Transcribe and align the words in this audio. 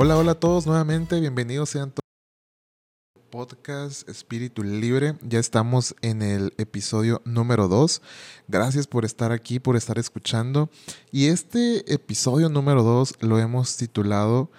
Hola, 0.00 0.16
hola 0.16 0.30
a 0.30 0.34
todos 0.36 0.64
nuevamente, 0.64 1.18
bienvenidos 1.18 1.70
sean 1.70 1.90
todos 1.90 2.04
podcast 3.32 4.08
Espíritu 4.08 4.62
Libre. 4.62 5.16
Ya 5.22 5.40
estamos 5.40 5.96
en 6.02 6.22
el 6.22 6.54
episodio 6.56 7.20
número 7.24 7.66
2. 7.66 8.00
Gracias 8.46 8.86
por 8.86 9.04
estar 9.04 9.32
aquí, 9.32 9.58
por 9.58 9.74
estar 9.74 9.98
escuchando. 9.98 10.70
Y 11.10 11.26
este 11.26 11.92
episodio 11.92 12.48
número 12.48 12.84
2 12.84 13.16
lo 13.22 13.40
hemos 13.40 13.76
titulado 13.76 14.52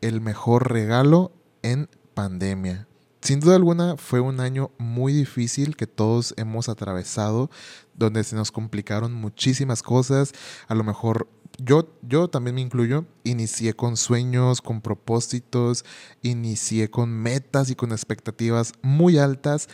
El 0.00 0.20
mejor 0.20 0.70
regalo 0.70 1.32
en 1.62 1.88
pandemia. 2.14 2.86
Sin 3.20 3.40
duda 3.40 3.56
alguna 3.56 3.96
fue 3.96 4.20
un 4.20 4.38
año 4.38 4.70
muy 4.78 5.12
difícil 5.12 5.74
que 5.74 5.88
todos 5.88 6.34
hemos 6.36 6.68
atravesado, 6.68 7.50
donde 7.94 8.22
se 8.22 8.36
nos 8.36 8.52
complicaron 8.52 9.12
muchísimas 9.12 9.82
cosas. 9.82 10.34
A 10.68 10.76
lo 10.76 10.84
mejor 10.84 11.26
yo, 11.58 11.88
yo 12.06 12.28
también 12.28 12.54
me 12.54 12.60
incluyo, 12.60 13.04
inicié 13.24 13.74
con 13.74 13.96
sueños, 13.96 14.60
con 14.60 14.80
propósitos, 14.80 15.84
inicié 16.22 16.90
con 16.90 17.10
metas 17.10 17.70
y 17.70 17.74
con 17.74 17.92
expectativas 17.92 18.72
muy 18.82 19.18
altas, 19.18 19.68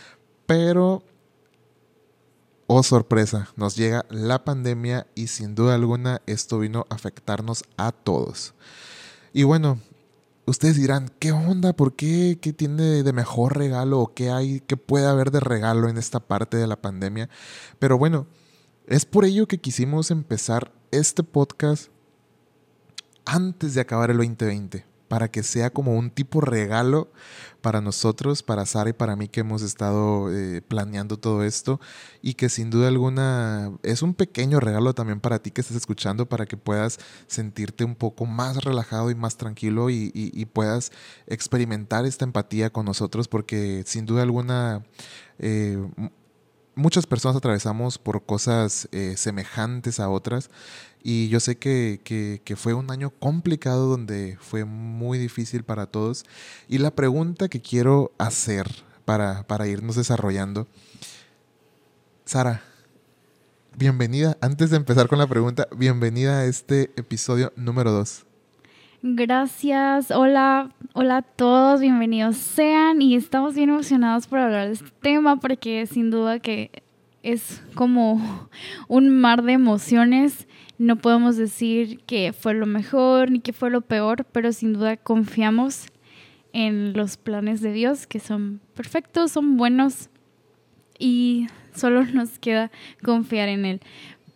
pero, 0.45 1.03
oh 2.67 2.83
sorpresa, 2.83 3.49
nos 3.55 3.75
llega 3.75 4.05
la 4.09 4.43
pandemia 4.43 5.07
y 5.15 5.27
sin 5.27 5.55
duda 5.55 5.75
alguna 5.75 6.21
esto 6.25 6.59
vino 6.59 6.85
a 6.89 6.95
afectarnos 6.95 7.63
a 7.77 7.91
todos. 7.91 8.53
Y 9.33 9.43
bueno, 9.43 9.79
ustedes 10.45 10.75
dirán, 10.75 11.11
¿qué 11.19 11.31
onda? 11.31 11.73
¿Por 11.73 11.95
qué? 11.95 12.37
¿Qué 12.41 12.53
tiene 12.53 13.03
de 13.03 13.13
mejor 13.13 13.57
regalo? 13.57 13.99
¿O 13.99 14.13
qué 14.13 14.29
hay? 14.29 14.61
¿Qué 14.61 14.77
puede 14.77 15.07
haber 15.07 15.31
de 15.31 15.39
regalo 15.39 15.89
en 15.89 15.97
esta 15.97 16.19
parte 16.19 16.57
de 16.57 16.67
la 16.67 16.81
pandemia? 16.81 17.29
Pero 17.79 17.97
bueno, 17.97 18.27
es 18.87 19.05
por 19.05 19.25
ello 19.25 19.47
que 19.47 19.59
quisimos 19.59 20.11
empezar 20.11 20.73
este 20.91 21.23
podcast 21.23 21.89
antes 23.25 23.73
de 23.73 23.81
acabar 23.81 24.11
el 24.11 24.17
2020, 24.17 24.85
para 25.07 25.29
que 25.29 25.43
sea 25.43 25.69
como 25.71 25.97
un 25.97 26.09
tipo 26.09 26.39
regalo 26.39 27.11
para 27.59 27.81
nosotros, 27.81 28.43
para 28.43 28.65
Sara 28.65 28.91
y 28.91 28.93
para 28.93 29.17
mí 29.17 29.27
que 29.27 29.41
hemos 29.41 29.61
estado 29.61 30.33
eh, 30.33 30.61
planeando 30.61 31.17
todo 31.17 31.43
esto 31.43 31.81
y 32.21 32.35
que 32.35 32.47
sin 32.47 32.69
duda 32.69 32.87
alguna 32.87 33.71
es 33.83 34.01
un 34.03 34.13
pequeño 34.13 34.61
regalo 34.61 34.93
también 34.93 35.19
para 35.19 35.39
ti 35.39 35.51
que 35.51 35.59
estás 35.59 35.75
escuchando 35.75 36.27
para 36.27 36.45
que 36.45 36.55
puedas 36.55 36.97
sentirte 37.27 37.83
un 37.83 37.95
poco 37.95 38.25
más 38.25 38.63
relajado 38.63 39.11
y 39.11 39.15
más 39.15 39.35
tranquilo 39.35 39.89
y, 39.89 40.47
puedas 40.53 40.91
experimentar 41.27 42.05
esta 42.05 42.23
empatía 42.25 42.71
con 42.71 42.85
nosotros 42.85 43.27
porque 43.27 43.83
sin 43.85 44.05
duda 44.05 44.23
alguna... 44.23 44.83
Eh, 45.39 45.77
muchas 46.75 47.05
personas 47.05 47.37
atravesamos 47.37 47.97
por 47.97 48.23
cosas 48.25 48.87
eh, 48.91 49.15
semejantes 49.17 49.99
a 49.99 50.09
otras 50.09 50.49
y 51.03 51.29
yo 51.29 51.39
sé 51.39 51.57
que, 51.57 52.55
fue 52.55 52.73
un 52.73 52.91
año 52.91 53.09
complicado 53.09 53.87
donde 53.87 54.37
fue 54.39 54.65
muy 54.65 55.17
difícil 55.17 55.63
para 55.63 55.87
todos. 55.87 56.25
Y 56.67 56.77
la 56.77 56.91
pregunta 56.91 57.49
que 57.49 57.61
quiero 57.61 58.11
hacer 58.17 58.67
para, 59.05 59.43
para 59.47 59.67
irnos 59.67 59.95
desarrollando, 59.95 60.67
Sara, 62.25 62.61
bienvenida, 63.75 64.37
antes 64.41 64.69
de 64.69 64.77
empezar 64.77 65.07
con 65.07 65.17
la 65.17 65.27
pregunta, 65.27 65.67
bienvenida 65.75 66.39
a 66.39 66.45
este 66.45 66.91
episodio 66.95 67.51
número 67.55 67.91
2. 67.91 68.25
Gracias, 69.03 70.11
hola, 70.11 70.69
hola 70.93 71.17
a 71.17 71.21
todos, 71.23 71.81
bienvenidos 71.81 72.37
sean. 72.37 73.01
Y 73.01 73.15
estamos 73.15 73.55
bien 73.55 73.69
emocionados 73.69 74.27
por 74.27 74.37
hablar 74.37 74.67
de 74.67 74.73
este 74.73 74.91
tema 75.01 75.37
porque 75.37 75.87
sin 75.87 76.11
duda 76.11 76.37
que 76.37 76.83
es 77.23 77.63
como 77.73 78.21
un 78.87 79.09
mar 79.09 79.41
de 79.41 79.53
emociones. 79.53 80.47
No 80.77 80.97
podemos 80.97 81.35
decir 81.35 82.01
que 82.01 82.31
fue 82.31 82.53
lo 82.53 82.67
mejor 82.67 83.31
ni 83.31 83.39
que 83.39 83.53
fue 83.53 83.71
lo 83.71 83.81
peor, 83.81 84.23
pero 84.31 84.53
sin 84.53 84.73
duda 84.73 84.97
confiamos 84.97 85.87
en 86.53 86.93
los 86.93 87.17
planes 87.17 87.61
de 87.61 87.73
Dios, 87.73 88.05
que 88.05 88.19
son 88.19 88.61
perfectos, 88.75 89.31
son 89.31 89.57
buenos 89.57 90.11
y 90.99 91.47
solo 91.73 92.05
nos 92.05 92.37
queda 92.37 92.69
confiar 93.03 93.49
en 93.49 93.65
Él. 93.65 93.81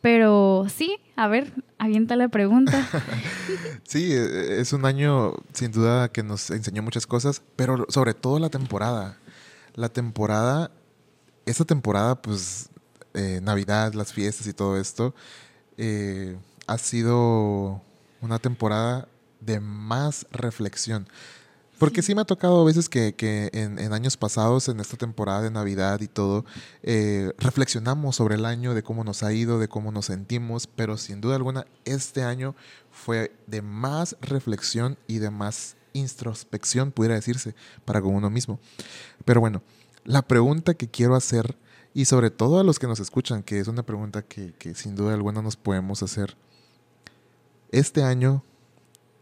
Pero 0.05 0.67
sí, 0.69 0.99
a 1.16 1.27
ver, 1.27 1.51
avienta 1.79 2.16
la 2.16 2.29
pregunta. 2.29 2.88
sí, 3.83 4.13
e, 4.13 4.61
es 4.61 4.71
un 4.71 4.85
año 4.85 5.33
sin 5.51 5.71
duda 5.71 6.09
que 6.09 6.21
nos 6.21 6.51
enseñó 6.51 6.83
muchas 6.83 7.07
cosas, 7.07 7.41
pero 7.55 7.88
sobre 7.89 8.13
todo 8.13 8.38
la 8.38 8.51
temporada. 8.51 9.17
La 9.73 9.89
temporada, 9.89 10.69
esta 11.47 11.66
temporada, 11.66 12.21
pues, 12.21 12.69
eh, 13.16 13.39
Navidad, 13.41 13.95
las 13.95 14.13
fiestas 14.13 14.45
y 14.45 14.53
todo 14.53 14.77
esto, 14.77 15.16
eh, 15.75 16.37
ha 16.67 16.77
sido 16.77 17.81
una 18.22 18.37
temporada 18.37 19.07
de 19.39 19.59
más 19.59 20.27
reflexión. 20.29 21.07
Porque 21.78 22.02
sí. 22.02 22.16
me 22.16 22.22
ha 22.22 22.25
tocado 22.25 22.62
a 22.62 22.66
veces 22.66 22.90
que, 22.90 23.13
en, 23.53 23.94
años 23.94 24.18
pasados, 24.18 24.69
en 24.69 24.80
esta 24.80 24.97
temporada 24.97 25.41
de 25.41 25.52
Navidad 25.52 26.02
y 26.02 26.08
todo, 26.08 26.46
eh, 26.84 27.31
reflexionamos 27.38 28.16
sobre 28.16 28.36
el 28.36 28.46
año, 28.46 28.74
de 28.74 28.84
cómo 28.84 29.03
nos 29.03 29.24
ha 29.24 29.34
ido, 29.34 29.59
de 29.59 29.68
cómo 29.68 29.91
nos 29.91 30.06
sentimos, 30.06 30.68
pero 30.68 30.97
sin 30.97 31.22
duda 31.22 31.35
alguna 31.35 31.66
este 31.85 32.24
año 32.24 32.56
fue 32.91 33.35
de 33.47 33.62
más 33.62 34.16
reflexión 34.22 34.97
y 35.08 35.18
de 35.19 35.30
más 35.30 35.75
introspección, 35.94 36.91
pudiera 36.91 37.16
decirse, 37.16 37.56
para 37.85 38.02
con 38.02 38.16
uno 38.16 38.30
mismo. 38.30 38.59
Pero 39.24 39.40
bueno, 39.40 39.62
la 40.03 40.22
pregunta 40.22 40.74
que 40.74 40.90
quiero 40.90 41.16
hacer 41.16 41.58
y 41.96 42.06
sobre 42.06 42.30
todo 42.30 42.59
a 42.59 42.64
los 42.64 42.78
que 42.78 42.88
nos 42.88 43.00
escuchan, 43.00 43.41
que 43.41 43.58
es 43.58 43.69
una 43.69 43.84
pregunta 43.84 44.22
que, 44.22 44.53
sin 44.75 44.96
duda 44.96 45.14
alguna 45.14 45.41
nos 45.41 45.56
podemos 45.56 46.03
hacer. 46.03 46.35
¿Este 47.72 48.03
año 48.03 48.44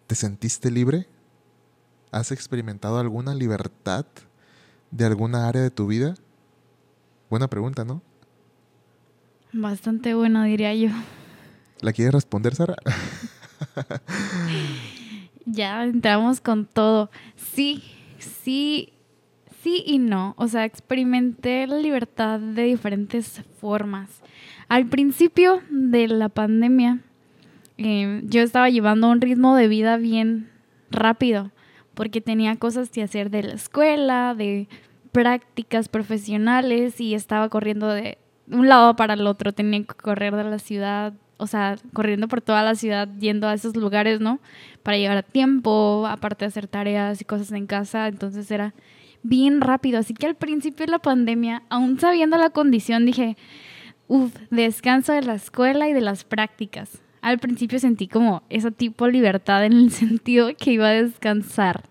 te 0.07 0.15
sentiste 0.15 0.71
libre? 0.71 1.07
¿Has 2.13 2.31
experimentado 2.31 2.99
alguna 2.99 3.33
libertad 3.33 4.05
de 4.91 5.03
alguna 5.03 5.47
área 5.47 5.63
de 5.63 5.71
tu 5.71 5.87
vida? 5.87 6.13
Buena 7.27 7.47
pregunta, 7.47 7.85
¿no? 7.85 8.03
Bastante 9.51 10.13
buena, 10.13 10.45
diría 10.45 10.75
yo. 10.75 10.89
¿La 11.81 11.91
quieres 11.91 12.13
responder, 12.13 12.53
Sara? 12.53 12.75
ya 15.47 15.85
entramos 15.85 16.39
con 16.39 16.67
todo. 16.67 17.09
Sí, 17.35 17.83
sí, 18.19 18.93
sí 19.63 19.83
y 19.83 19.97
no. 19.97 20.35
O 20.37 20.47
sea, 20.47 20.65
experimenté 20.65 21.65
la 21.65 21.77
libertad 21.77 22.39
de 22.39 22.61
diferentes 22.61 23.41
formas. 23.59 24.21
Al 24.67 24.85
principio 24.85 25.63
de 25.71 26.07
la 26.09 26.29
pandemia, 26.29 26.99
eh, 27.79 28.21
yo 28.25 28.43
estaba 28.43 28.69
llevando 28.69 29.09
un 29.09 29.19
ritmo 29.19 29.55
de 29.55 29.67
vida 29.67 29.97
bien 29.97 30.51
rápido, 30.91 31.49
porque 31.93 32.21
tenía 32.21 32.55
cosas 32.55 32.89
que 32.89 33.03
hacer 33.03 33.29
de 33.29 33.43
la 33.43 33.53
escuela, 33.53 34.35
de 34.35 34.67
prácticas 35.11 35.89
profesionales 35.89 36.99
y 36.99 37.13
estaba 37.13 37.49
corriendo 37.49 37.87
de 37.87 38.17
un 38.49 38.67
lado 38.67 38.95
para 38.95 39.13
el 39.13 39.25
otro, 39.27 39.53
tenía 39.53 39.79
que 39.79 39.93
correr 39.93 40.35
de 40.35 40.43
la 40.43 40.59
ciudad, 40.59 41.13
o 41.37 41.47
sea, 41.47 41.77
corriendo 41.93 42.27
por 42.27 42.41
toda 42.41 42.63
la 42.63 42.75
ciudad, 42.75 43.07
yendo 43.19 43.47
a 43.47 43.53
esos 43.53 43.75
lugares, 43.75 44.19
¿no? 44.19 44.39
Para 44.81 44.97
llegar 44.97 45.17
a 45.17 45.23
tiempo, 45.23 46.05
aparte 46.07 46.45
de 46.45 46.49
hacer 46.49 46.67
tareas 46.67 47.21
y 47.21 47.25
cosas 47.25 47.51
en 47.51 47.67
casa, 47.67 48.07
entonces 48.07 48.49
era 48.51 48.73
bien 49.21 49.61
rápido. 49.61 49.99
Así 49.99 50.13
que 50.13 50.25
al 50.25 50.35
principio 50.35 50.85
de 50.85 50.91
la 50.91 50.99
pandemia, 50.99 51.63
aún 51.69 51.99
sabiendo 51.99 52.37
la 52.37 52.49
condición, 52.49 53.05
dije, 53.05 53.37
uff, 54.07 54.35
descanso 54.51 55.13
de 55.13 55.21
la 55.21 55.35
escuela 55.35 55.87
y 55.87 55.93
de 55.93 56.01
las 56.01 56.23
prácticas. 56.23 57.01
Al 57.23 57.39
principio 57.39 57.79
sentí 57.79 58.09
como 58.09 58.43
ese 58.49 58.69
tipo 58.69 59.05
de 59.05 59.13
libertad 59.13 59.63
en 59.63 59.71
el 59.71 59.91
sentido 59.91 60.49
que 60.57 60.73
iba 60.73 60.89
a 60.89 60.91
descansar, 60.91 61.85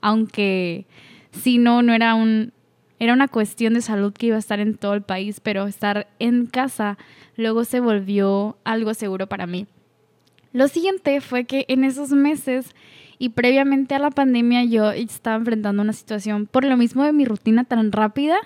aunque 0.00 0.86
si 1.32 1.58
no, 1.58 1.82
no 1.82 1.92
era 1.92 2.14
un... 2.14 2.52
Era 3.00 3.12
una 3.12 3.28
cuestión 3.28 3.74
de 3.74 3.80
salud 3.80 4.12
que 4.12 4.26
iba 4.26 4.36
a 4.36 4.40
estar 4.40 4.58
en 4.58 4.76
todo 4.76 4.94
el 4.94 5.02
país, 5.02 5.38
pero 5.38 5.68
estar 5.68 6.08
en 6.18 6.46
casa 6.46 6.98
luego 7.36 7.64
se 7.64 7.78
volvió 7.78 8.56
algo 8.64 8.92
seguro 8.92 9.28
para 9.28 9.46
mí. 9.46 9.68
Lo 10.52 10.66
siguiente 10.66 11.20
fue 11.20 11.44
que 11.44 11.64
en 11.68 11.84
esos 11.84 12.10
meses 12.10 12.74
y 13.18 13.28
previamente 13.30 13.94
a 13.94 14.00
la 14.00 14.10
pandemia 14.10 14.64
yo 14.64 14.90
estaba 14.90 15.36
enfrentando 15.36 15.82
una 15.82 15.92
situación, 15.92 16.46
por 16.46 16.64
lo 16.64 16.76
mismo 16.76 17.04
de 17.04 17.12
mi 17.12 17.24
rutina 17.24 17.62
tan 17.62 17.92
rápida, 17.92 18.36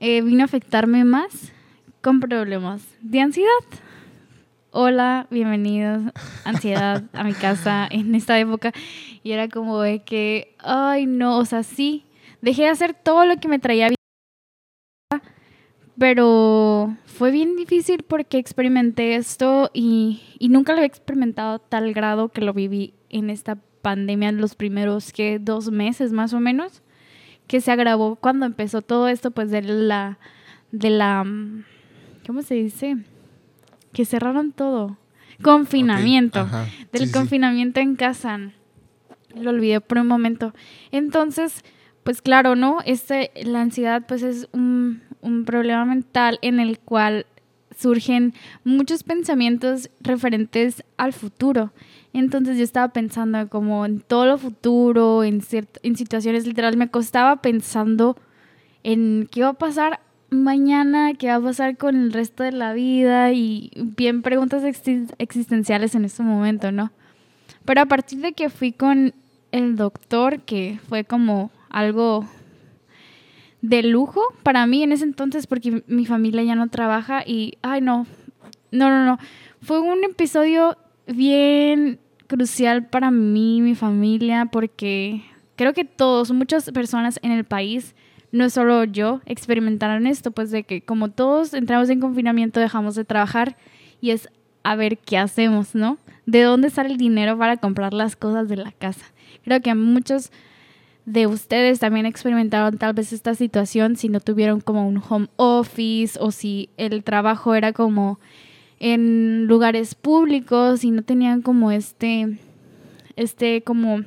eh, 0.00 0.22
vino 0.22 0.40
a 0.40 0.46
afectarme 0.46 1.04
más 1.04 1.52
con 2.00 2.20
problemas 2.20 2.82
de 3.02 3.20
ansiedad. 3.20 3.50
Hola, 4.72 5.26
bienvenidos, 5.30 6.12
ansiedad 6.44 7.02
a 7.12 7.24
mi 7.24 7.32
casa 7.32 7.88
en 7.90 8.14
esta 8.14 8.38
época. 8.38 8.72
Y 9.24 9.32
era 9.32 9.48
como 9.48 9.80
de 9.80 10.04
que, 10.04 10.54
ay 10.60 11.06
no, 11.06 11.38
o 11.38 11.44
sea, 11.44 11.64
sí, 11.64 12.04
dejé 12.40 12.62
de 12.62 12.68
hacer 12.68 12.94
todo 12.94 13.24
lo 13.26 13.38
que 13.38 13.48
me 13.48 13.58
traía 13.58 13.88
bien, 13.88 15.22
pero 15.98 16.96
fue 17.04 17.32
bien 17.32 17.56
difícil 17.56 18.04
porque 18.04 18.38
experimenté 18.38 19.16
esto 19.16 19.72
y, 19.74 20.22
y 20.38 20.50
nunca 20.50 20.72
lo 20.72 20.78
había 20.78 20.86
experimentado 20.86 21.54
a 21.54 21.58
tal 21.58 21.92
grado 21.92 22.28
que 22.28 22.40
lo 22.40 22.54
viví 22.54 22.94
en 23.08 23.28
esta 23.28 23.56
pandemia 23.82 24.28
en 24.28 24.40
los 24.40 24.54
primeros 24.54 25.12
que 25.12 25.40
dos 25.40 25.72
meses 25.72 26.12
más 26.12 26.32
o 26.32 26.38
menos 26.38 26.82
que 27.48 27.60
se 27.60 27.72
agravó 27.72 28.14
cuando 28.14 28.46
empezó 28.46 28.82
todo 28.82 29.08
esto 29.08 29.32
pues 29.32 29.50
de 29.50 29.62
la 29.62 30.18
de 30.70 30.90
la 30.90 31.24
cómo 32.24 32.42
se 32.42 32.54
dice 32.54 32.98
que 33.92 34.04
cerraron 34.04 34.52
todo 34.52 34.96
confinamiento 35.42 36.46
del 36.92 37.10
confinamiento 37.10 37.80
en 37.80 37.96
casa 37.96 38.52
lo 39.34 39.50
olvidé 39.50 39.80
por 39.80 39.98
un 39.98 40.06
momento. 40.06 40.52
Entonces, 40.90 41.64
pues 42.02 42.22
claro, 42.22 42.56
¿no? 42.56 42.78
Este, 42.84 43.30
la 43.44 43.60
ansiedad 43.60 44.04
pues 44.06 44.22
es 44.22 44.48
un, 44.52 45.02
un 45.20 45.44
problema 45.44 45.84
mental 45.84 46.38
en 46.42 46.60
el 46.60 46.78
cual 46.78 47.26
surgen 47.76 48.34
muchos 48.64 49.04
pensamientos 49.04 49.90
referentes 50.00 50.84
al 50.96 51.12
futuro. 51.12 51.72
Entonces 52.12 52.58
yo 52.58 52.64
estaba 52.64 52.88
pensando 52.92 53.48
como 53.48 53.86
en 53.86 54.00
todo 54.00 54.26
lo 54.26 54.38
futuro, 54.38 55.22
en, 55.22 55.42
en 55.82 55.96
situaciones 55.96 56.46
literal, 56.46 56.76
me 56.76 56.90
costaba 56.90 57.40
pensando 57.40 58.16
en 58.82 59.28
qué 59.30 59.42
va 59.42 59.50
a 59.50 59.54
pasar 59.54 60.00
mañana, 60.30 61.14
qué 61.14 61.28
va 61.28 61.36
a 61.36 61.40
pasar 61.40 61.76
con 61.76 61.96
el 61.96 62.12
resto 62.12 62.42
de 62.42 62.52
la 62.52 62.72
vida 62.72 63.32
y 63.32 63.70
bien 63.76 64.22
preguntas 64.22 64.62
existenciales 65.18 65.94
en 65.94 66.04
ese 66.04 66.22
momento, 66.22 66.72
¿no? 66.72 66.90
Pero 67.64 67.82
a 67.82 67.86
partir 67.86 68.20
de 68.20 68.32
que 68.32 68.48
fui 68.48 68.72
con 68.72 69.12
el 69.52 69.76
doctor, 69.76 70.40
que 70.40 70.78
fue 70.88 71.04
como 71.04 71.50
algo 71.68 72.26
de 73.62 73.82
lujo 73.82 74.22
para 74.42 74.66
mí 74.66 74.82
en 74.82 74.92
ese 74.92 75.04
entonces 75.04 75.46
porque 75.46 75.82
mi 75.86 76.06
familia 76.06 76.42
ya 76.42 76.54
no 76.54 76.68
trabaja 76.68 77.22
y, 77.26 77.58
ay 77.62 77.80
no, 77.80 78.06
no, 78.70 78.88
no, 78.88 79.04
no, 79.04 79.18
fue 79.60 79.80
un 79.80 80.02
episodio 80.04 80.78
bien 81.06 81.98
crucial 82.26 82.86
para 82.86 83.10
mí, 83.10 83.60
mi 83.60 83.74
familia, 83.74 84.46
porque 84.46 85.22
creo 85.56 85.74
que 85.74 85.84
todos, 85.84 86.30
muchas 86.30 86.70
personas 86.70 87.18
en 87.22 87.32
el 87.32 87.44
país, 87.44 87.94
no 88.32 88.48
solo 88.50 88.84
yo, 88.84 89.20
experimentaron 89.26 90.06
esto, 90.06 90.30
pues 90.30 90.50
de 90.50 90.62
que 90.64 90.82
como 90.82 91.10
todos 91.10 91.54
entramos 91.54 91.88
en 91.90 92.00
confinamiento, 92.00 92.60
dejamos 92.60 92.94
de 92.94 93.04
trabajar 93.04 93.56
y 94.00 94.10
es 94.10 94.28
a 94.62 94.76
ver 94.76 94.98
qué 94.98 95.18
hacemos, 95.18 95.74
¿no? 95.74 95.98
¿De 96.26 96.42
dónde 96.42 96.70
sale 96.70 96.90
el 96.90 96.96
dinero 96.96 97.36
para 97.36 97.56
comprar 97.56 97.92
las 97.92 98.14
cosas 98.14 98.48
de 98.48 98.56
la 98.56 98.72
casa? 98.72 99.06
Creo 99.42 99.60
que 99.60 99.74
muchos 99.74 100.30
de 101.06 101.26
ustedes 101.26 101.80
también 101.80 102.06
experimentaron 102.06 102.78
tal 102.78 102.92
vez 102.92 103.12
esta 103.12 103.34
situación 103.34 103.96
si 103.96 104.08
no 104.08 104.20
tuvieron 104.20 104.60
como 104.60 104.86
un 104.86 105.02
home 105.08 105.28
office 105.36 106.18
o 106.20 106.30
si 106.30 106.68
el 106.76 107.02
trabajo 107.02 107.54
era 107.54 107.72
como 107.72 108.20
en 108.78 109.46
lugares 109.46 109.94
públicos 109.94 110.84
y 110.84 110.90
no 110.90 111.02
tenían 111.02 111.42
como 111.42 111.72
este 111.72 112.38
este 113.16 113.62
como 113.62 114.04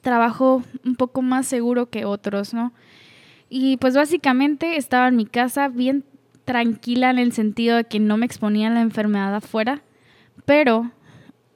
trabajo 0.00 0.62
un 0.84 0.96
poco 0.96 1.20
más 1.20 1.46
seguro 1.46 1.90
que 1.90 2.04
otros, 2.04 2.54
¿no? 2.54 2.72
Y 3.48 3.76
pues 3.76 3.94
básicamente 3.94 4.76
estaba 4.76 5.08
en 5.08 5.16
mi 5.16 5.26
casa 5.26 5.68
bien 5.68 6.04
tranquila 6.44 7.10
en 7.10 7.18
el 7.18 7.32
sentido 7.32 7.76
de 7.76 7.84
que 7.84 8.00
no 8.00 8.16
me 8.16 8.26
exponía 8.26 8.68
a 8.68 8.70
la 8.70 8.80
enfermedad 8.80 9.34
afuera, 9.34 9.82
pero 10.44 10.90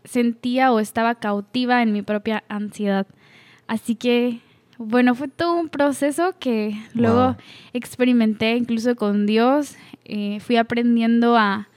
sentía 0.05 0.73
o 0.73 0.81
estaba 0.81 1.17
cautiva 1.17 1.83
en 1.83 1.93
mi 1.93 2.03
propia 2.03 2.45
ansiedad. 2.49 3.07
Así 3.67 3.95
que 3.95 4.41
bueno, 4.83 5.15
fue 5.15 5.29
todo 5.29 5.61
un 5.61 5.69
proceso 5.69 6.35
que 6.39 6.75
luego 6.95 7.37
experimenté 7.75 8.57
incluso 8.57 8.97
con 8.97 9.27
Dios. 9.27 9.77
Eh, 10.07 10.41
fui 10.41 10.57
aprendiendo 10.57 11.37
a, 11.37 11.69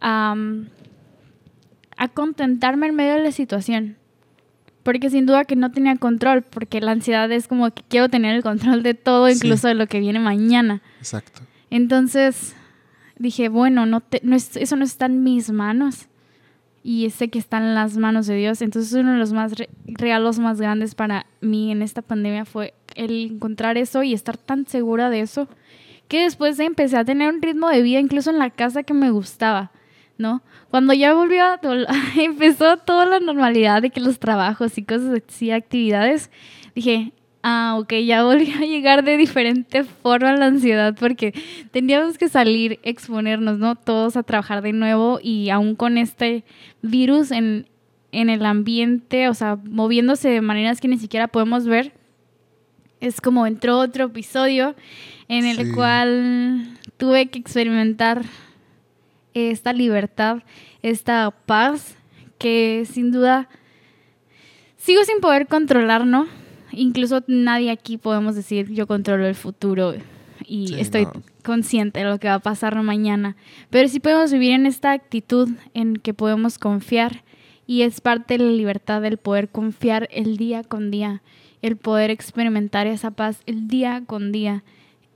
a, 0.00 0.36
a, 1.96 2.08
contentarme 2.08 2.86
en 2.86 2.94
medio 2.94 3.14
de 3.14 3.24
la 3.24 3.32
situación. 3.32 3.96
Porque 4.82 5.10
sin 5.10 5.26
duda 5.26 5.44
que 5.44 5.56
no 5.56 5.70
tenía 5.70 5.96
control, 5.96 6.42
porque 6.42 6.80
la 6.80 6.92
ansiedad 6.92 7.30
es 7.30 7.48
como 7.48 7.70
que 7.70 7.82
quiero 7.88 8.08
tener 8.08 8.34
el 8.34 8.42
control 8.42 8.82
de 8.82 8.94
todo, 8.94 9.28
incluso 9.28 9.68
de 9.68 9.74
lo 9.74 9.86
que 9.86 10.00
viene 10.00 10.18
mañana. 10.18 10.82
Exacto. 10.98 11.42
Entonces 11.70 12.54
dije, 13.18 13.48
bueno, 13.48 13.86
no, 13.86 14.02
no 14.22 14.36
eso 14.36 14.76
no 14.76 14.84
está 14.84 15.06
en 15.06 15.22
mis 15.22 15.50
manos 15.50 16.06
y 16.82 17.10
sé 17.10 17.28
que 17.28 17.38
están 17.38 17.62
en 17.62 17.74
las 17.74 17.96
manos 17.96 18.26
de 18.26 18.36
Dios. 18.36 18.62
Entonces 18.62 18.92
uno 18.94 19.12
de 19.12 19.18
los 19.18 19.32
más 19.32 19.52
regalos 19.86 20.38
más 20.38 20.60
grandes 20.60 20.94
para 20.94 21.26
mí 21.40 21.70
en 21.70 21.82
esta 21.82 22.02
pandemia 22.02 22.44
fue 22.44 22.74
el 22.94 23.32
encontrar 23.32 23.76
eso 23.76 24.02
y 24.02 24.14
estar 24.14 24.36
tan 24.36 24.66
segura 24.66 25.10
de 25.10 25.20
eso 25.20 25.48
que 26.08 26.24
después 26.24 26.58
empecé 26.58 26.96
a 26.96 27.04
tener 27.04 27.32
un 27.32 27.40
ritmo 27.40 27.68
de 27.68 27.82
vida 27.82 28.00
incluso 28.00 28.30
en 28.30 28.40
la 28.40 28.50
casa 28.50 28.82
que 28.82 28.94
me 28.94 29.10
gustaba, 29.10 29.70
¿no? 30.20 30.42
Cuando 30.70 30.92
ya 30.92 31.14
volvió 31.14 31.44
a 31.44 31.60
empezó 32.16 32.76
toda 32.76 33.06
la 33.06 33.18
normalidad 33.18 33.82
de 33.82 33.90
que 33.90 34.00
los 34.00 34.20
trabajos 34.20 34.78
y 34.78 34.84
cosas 34.84 35.22
así, 35.26 35.50
actividades, 35.50 36.30
dije, 36.74 37.12
Ah, 37.42 37.76
ok, 37.78 37.94
ya 38.04 38.22
volvió 38.22 38.54
a 38.58 38.66
llegar 38.66 39.02
de 39.02 39.16
diferente 39.16 39.84
forma 39.84 40.36
la 40.36 40.46
ansiedad 40.46 40.94
porque 40.94 41.32
teníamos 41.70 42.18
que 42.18 42.28
salir, 42.28 42.78
exponernos, 42.82 43.58
¿no? 43.58 43.76
Todos 43.76 44.18
a 44.18 44.22
trabajar 44.22 44.60
de 44.60 44.74
nuevo 44.74 45.20
y 45.22 45.48
aún 45.48 45.74
con 45.74 45.96
este 45.96 46.44
virus 46.82 47.30
en, 47.30 47.66
en 48.12 48.28
el 48.28 48.44
ambiente, 48.44 49.30
o 49.30 49.34
sea, 49.34 49.56
moviéndose 49.56 50.28
de 50.28 50.42
maneras 50.42 50.82
que 50.82 50.88
ni 50.88 50.98
siquiera 50.98 51.28
podemos 51.28 51.64
ver, 51.64 51.94
es 53.00 53.22
como 53.22 53.46
entró 53.46 53.78
otro 53.78 54.04
episodio 54.04 54.74
en 55.28 55.46
el 55.46 55.74
cual 55.74 56.76
tuve 56.98 57.30
que 57.30 57.38
experimentar 57.38 58.26
esta 59.34 59.72
libertad, 59.72 60.42
esta 60.82 61.30
paz 61.46 61.96
que 62.38 62.86
sin 62.90 63.12
duda 63.12 63.48
sigo 64.76 65.04
sin 65.04 65.20
poder 65.20 65.46
controlar, 65.46 66.06
¿no? 66.06 66.26
incluso 66.72 67.22
nadie 67.26 67.70
aquí 67.70 67.96
podemos 67.96 68.34
decir 68.34 68.70
yo 68.70 68.86
controlo 68.86 69.26
el 69.26 69.34
futuro 69.34 69.94
y 70.46 70.80
estoy 70.80 71.06
consciente 71.44 72.00
de 72.00 72.06
lo 72.06 72.18
que 72.18 72.28
va 72.28 72.34
a 72.34 72.38
pasar 72.40 72.80
mañana. 72.82 73.36
Pero 73.70 73.88
sí 73.88 74.00
podemos 74.00 74.32
vivir 74.32 74.52
en 74.52 74.66
esta 74.66 74.90
actitud 74.92 75.48
en 75.74 75.96
que 75.96 76.12
podemos 76.12 76.58
confiar 76.58 77.22
y 77.66 77.82
es 77.82 78.00
parte 78.00 78.36
de 78.36 78.44
la 78.44 78.50
libertad 78.50 79.04
el 79.04 79.16
poder 79.16 79.48
confiar 79.48 80.08
el 80.10 80.36
día 80.36 80.64
con 80.64 80.90
día, 80.90 81.22
el 81.62 81.76
poder 81.76 82.10
experimentar 82.10 82.88
esa 82.88 83.12
paz 83.12 83.42
el 83.46 83.68
día 83.68 84.02
con 84.06 84.32
día. 84.32 84.64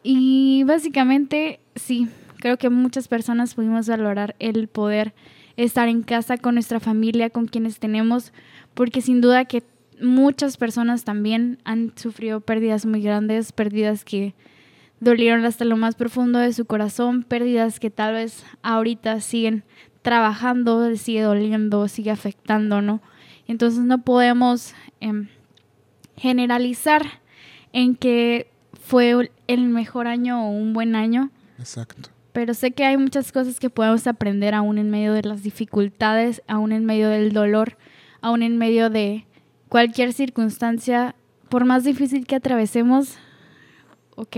Y 0.04 0.62
básicamente 0.64 1.58
sí, 1.74 2.08
creo 2.44 2.58
que 2.58 2.68
muchas 2.68 3.08
personas 3.08 3.54
pudimos 3.54 3.88
valorar 3.88 4.36
el 4.38 4.68
poder 4.68 5.14
estar 5.56 5.88
en 5.88 6.02
casa 6.02 6.36
con 6.36 6.56
nuestra 6.56 6.78
familia, 6.78 7.30
con 7.30 7.46
quienes 7.46 7.78
tenemos, 7.78 8.34
porque 8.74 9.00
sin 9.00 9.22
duda 9.22 9.46
que 9.46 9.62
muchas 9.98 10.58
personas 10.58 11.04
también 11.04 11.58
han 11.64 11.94
sufrido 11.96 12.42
pérdidas 12.42 12.84
muy 12.84 13.00
grandes, 13.00 13.52
pérdidas 13.52 14.04
que 14.04 14.34
dolieron 15.00 15.46
hasta 15.46 15.64
lo 15.64 15.78
más 15.78 15.94
profundo 15.94 16.38
de 16.38 16.52
su 16.52 16.66
corazón, 16.66 17.22
pérdidas 17.22 17.80
que 17.80 17.88
tal 17.88 18.12
vez 18.12 18.44
ahorita 18.62 19.22
siguen 19.22 19.64
trabajando, 20.02 20.94
sigue 20.96 21.22
doliendo, 21.22 21.88
sigue 21.88 22.10
afectando, 22.10 22.82
¿no? 22.82 23.00
Entonces 23.48 23.80
no 23.84 24.02
podemos 24.02 24.74
em, 25.00 25.28
generalizar 26.18 27.06
en 27.72 27.96
que 27.96 28.50
fue 28.82 29.30
el 29.46 29.64
mejor 29.70 30.08
año 30.08 30.46
o 30.46 30.50
un 30.50 30.74
buen 30.74 30.94
año. 30.94 31.30
Exacto. 31.58 32.10
Pero 32.34 32.52
sé 32.52 32.72
que 32.72 32.84
hay 32.84 32.98
muchas 32.98 33.32
cosas 33.32 33.58
que 33.58 33.70
podemos 33.70 34.06
aprender 34.06 34.52
aún 34.52 34.76
en 34.76 34.90
medio 34.90 35.14
de 35.14 35.22
las 35.22 35.42
dificultades, 35.42 36.42
aún 36.46 36.72
en 36.72 36.84
medio 36.84 37.08
del 37.08 37.32
dolor, 37.32 37.78
aún 38.20 38.42
en 38.42 38.58
medio 38.58 38.90
de, 38.90 39.24
cualquier 39.74 40.12
circunstancia, 40.12 41.16
por 41.48 41.64
más 41.64 41.82
difícil 41.82 42.28
que 42.28 42.36
atravesemos, 42.36 43.16
ok, 44.14 44.36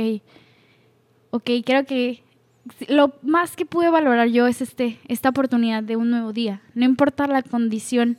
ok, 1.28 1.50
creo 1.62 1.84
que 1.84 2.22
lo 2.88 3.12
más 3.20 3.54
que 3.54 3.66
pude 3.66 3.90
valorar 3.90 4.28
yo 4.28 4.46
es 4.46 4.62
este, 4.62 4.98
esta 5.08 5.28
oportunidad 5.28 5.82
de 5.82 5.96
un 5.96 6.08
nuevo 6.08 6.32
día. 6.32 6.62
No 6.72 6.86
importa 6.86 7.26
la 7.26 7.42
condición, 7.42 8.16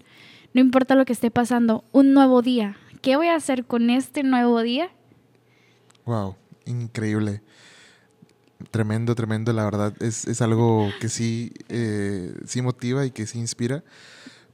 no 0.53 0.61
importa 0.61 0.93
lo 0.93 1.05
que 1.05 1.13
esté 1.13 1.31
pasando, 1.31 1.83
un 1.91 2.13
nuevo 2.13 2.43
día. 2.43 2.77
¿Qué 3.01 3.15
voy 3.15 3.29
a 3.29 3.35
hacer 3.35 3.65
con 3.65 3.89
este 3.89 4.21
nuevo 4.21 4.61
día? 4.61 4.91
Wow, 6.05 6.35
increíble. 6.67 7.41
Tremendo, 8.71 9.15
tremendo, 9.15 9.53
la 9.53 9.65
verdad. 9.65 9.93
Es, 10.01 10.25
es 10.27 10.41
algo 10.41 10.89
que 10.99 11.09
sí, 11.09 11.53
eh, 11.69 12.33
sí 12.45 12.61
motiva 12.61 13.05
y 13.05 13.11
que 13.11 13.25
sí 13.25 13.39
inspira. 13.39 13.83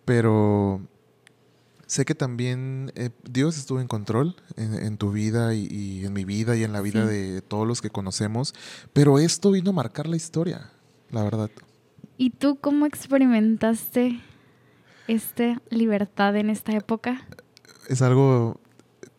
Pero 0.05 0.81
Sé 1.93 2.05
que 2.05 2.15
también 2.15 2.91
eh, 2.95 3.11
Dios 3.29 3.55
estuvo 3.55 3.79
en 3.79 3.87
control 3.87 4.35
en, 4.57 4.97
tu 4.97 5.11
vida 5.11 5.53
y, 5.53 6.03
en 6.03 6.11
mi 6.11 6.25
vida 6.25 6.55
y 6.55 6.63
en 6.63 6.73
la 6.73 6.81
vida 6.81 7.05
de 7.05 7.43
todos 7.43 7.67
los 7.67 7.83
que 7.83 7.91
conocemos, 7.91 8.55
pero 8.93 9.19
esto 9.19 9.51
vino 9.51 9.69
a 9.69 9.73
marcar 9.73 10.07
la 10.07 10.15
historia, 10.15 10.71
la 11.11 11.23
verdad. 11.23 11.51
¿Y 12.17 12.31
tú 12.31 12.57
cómo 12.59 12.87
experimentaste 12.87 14.21
esta 15.07 15.61
libertad 15.69 16.35
en 16.35 16.49
esta 16.49 16.71
época? 16.71 17.27
Es 17.87 18.01
algo 18.01 18.59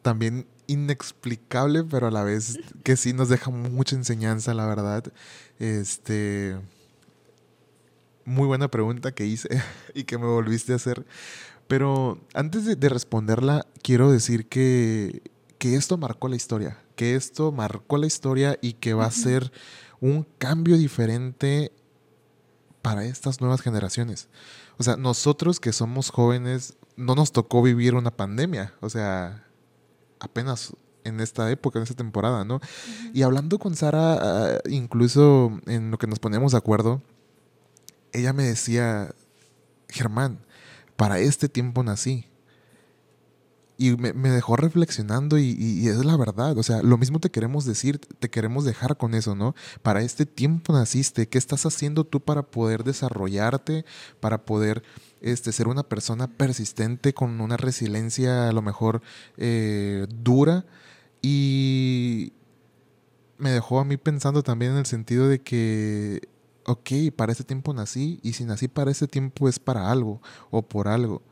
también 0.02 0.44
inexplicable, 0.66 1.84
pero 1.84 2.06
a 2.06 2.10
la 2.10 2.24
vez 2.24 2.58
que 2.82 2.96
sí 2.96 3.12
nos 3.12 3.28
deja 3.28 3.50
mucha 3.50 3.96
enseñanza, 3.96 4.54
la 4.54 4.66
verdad. 4.66 5.04
Este 5.58 6.56
muy 8.24 8.46
buena 8.46 8.68
pregunta 8.68 9.12
que 9.12 9.26
hice 9.26 9.48
y 9.94 10.04
que 10.04 10.18
me 10.18 10.26
volviste 10.26 10.72
a 10.72 10.76
hacer. 10.76 11.06
Pero 11.66 12.20
antes 12.34 12.64
de, 12.64 12.88
responderla, 12.88 13.66
quiero 13.82 14.10
decir 14.10 14.48
que, 14.48 15.22
esto 15.60 15.96
marcó 15.96 16.28
la 16.28 16.36
historia, 16.36 16.76
que 16.94 17.14
esto 17.14 17.50
marcó 17.52 17.96
la 17.96 18.06
historia 18.06 18.58
y 18.60 18.74
que 18.74 18.92
va 18.92 19.06
a 19.06 19.10
ser 19.10 19.50
un 19.98 20.26
cambio 20.36 20.76
diferente 20.76 21.72
para 22.82 23.06
estas 23.06 23.40
nuevas 23.40 23.62
generaciones. 23.62 24.28
O 24.76 24.82
sea, 24.82 24.98
nosotros 24.98 25.60
que 25.60 25.72
somos 25.72 26.10
jóvenes, 26.10 26.76
no 26.96 27.14
nos 27.14 27.32
tocó 27.32 27.62
vivir 27.62 27.94
una 27.94 28.10
pandemia. 28.10 28.74
O 28.80 28.90
sea, 28.90 29.46
apenas 30.24 30.74
en 31.04 31.20
esta 31.20 31.50
época, 31.50 31.78
en 31.78 31.84
esta 31.84 31.94
temporada, 31.94 32.44
¿no? 32.44 32.60
Y 33.12 33.22
hablando 33.22 33.58
con 33.58 33.74
Sara, 33.74 34.18
ah, 34.20 34.58
incluso 34.68 35.58
en 35.66 35.90
lo 35.90 35.98
que 35.98 36.06
nos 36.06 36.18
ponemos 36.18 36.52
de 36.52 36.58
acuerdo, 36.58 37.02
ella 38.12 38.32
me 38.32 38.44
decía, 38.44 39.14
Germán, 39.88 40.38
para 40.96 41.18
este 41.18 41.48
tiempo 41.48 41.82
nací. 41.82 42.26
Y 43.76 43.96
me, 43.96 44.12
dejó 44.30 44.56
reflexionando 44.56 45.36
y, 45.36 45.88
es 45.88 46.04
la 46.04 46.16
verdad. 46.16 46.56
O 46.58 46.62
sea, 46.62 46.82
lo 46.82 46.96
mismo 46.96 47.18
te 47.18 47.30
queremos 47.30 47.64
decir, 47.64 47.98
te 47.98 48.30
queremos 48.30 48.64
dejar 48.64 48.96
con 48.96 49.14
eso, 49.14 49.34
¿no? 49.34 49.54
Para 49.82 50.02
este 50.02 50.26
tiempo 50.26 50.72
naciste. 50.72 51.28
¿Qué 51.28 51.38
estás 51.38 51.66
haciendo 51.66 52.04
tú 52.04 52.20
para 52.20 52.42
poder 52.42 52.84
desarrollarte, 52.84 53.84
para 54.20 54.44
poder 54.44 54.84
este, 55.20 55.50
ser 55.50 55.66
una 55.66 55.82
persona 55.82 56.28
persistente 56.28 57.14
con 57.14 57.40
una 57.40 57.56
resiliencia 57.56 58.48
a 58.48 58.52
lo 58.52 58.62
mejor 58.62 59.02
eh, 59.36 60.06
dura? 60.08 60.66
Y 61.20 62.32
me 63.38 63.50
dejó 63.50 63.80
a 63.80 63.84
mí 63.84 63.96
pensando 63.96 64.42
también 64.42 64.72
en 64.72 64.78
el 64.78 64.86
sentido 64.86 65.28
de 65.28 65.40
que, 65.40 66.28
ok, 66.66 66.90
para 67.16 67.32
este 67.32 67.44
tiempo 67.44 67.74
nací 67.74 68.20
y 68.22 68.34
si 68.34 68.44
nací 68.44 68.68
para 68.68 68.90
ese 68.90 69.06
tiempo 69.06 69.48
es 69.48 69.58
para 69.58 69.90
algo 69.90 70.20
o 70.50 70.62
por 70.62 70.88
algo. 70.88 71.22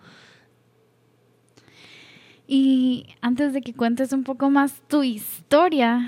Y 2.54 3.06
antes 3.22 3.54
de 3.54 3.62
que 3.62 3.72
cuentes 3.72 4.12
un 4.12 4.24
poco 4.24 4.50
más 4.50 4.82
tu 4.86 5.02
historia, 5.02 6.06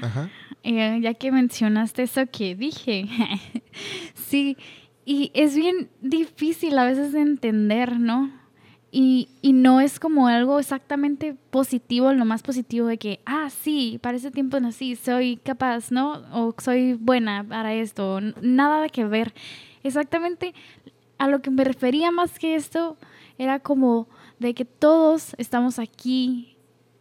eh, 0.62 0.98
ya 1.00 1.14
que 1.14 1.32
mencionaste 1.32 2.02
eso 2.02 2.20
que 2.30 2.54
dije, 2.54 3.06
sí, 4.14 4.58
y 5.06 5.30
es 5.32 5.56
bien 5.56 5.88
difícil 6.02 6.78
a 6.78 6.84
veces 6.84 7.12
de 7.12 7.22
entender, 7.22 7.98
¿no? 7.98 8.30
Y, 8.92 9.30
y, 9.40 9.54
no 9.54 9.80
es 9.80 9.98
como 9.98 10.28
algo 10.28 10.58
exactamente 10.58 11.34
positivo, 11.48 12.12
lo 12.12 12.26
más 12.26 12.42
positivo 12.42 12.88
de 12.88 12.98
que, 12.98 13.20
ah, 13.24 13.48
sí, 13.48 13.98
para 14.02 14.18
ese 14.18 14.30
tiempo 14.30 14.60
nací, 14.60 14.96
soy 14.96 15.38
capaz, 15.38 15.90
¿no? 15.90 16.24
O 16.30 16.54
soy 16.58 16.92
buena 16.92 17.42
para 17.42 17.72
esto, 17.72 18.20
nada 18.42 18.82
de 18.82 18.90
que 18.90 19.06
ver. 19.06 19.32
Exactamente 19.82 20.52
a 21.16 21.26
lo 21.26 21.40
que 21.40 21.50
me 21.50 21.64
refería 21.64 22.10
más 22.10 22.38
que 22.38 22.54
esto 22.54 22.98
era 23.38 23.60
como 23.60 24.08
de 24.44 24.54
que 24.54 24.64
todos 24.66 25.34
estamos 25.38 25.78
aquí 25.78 26.56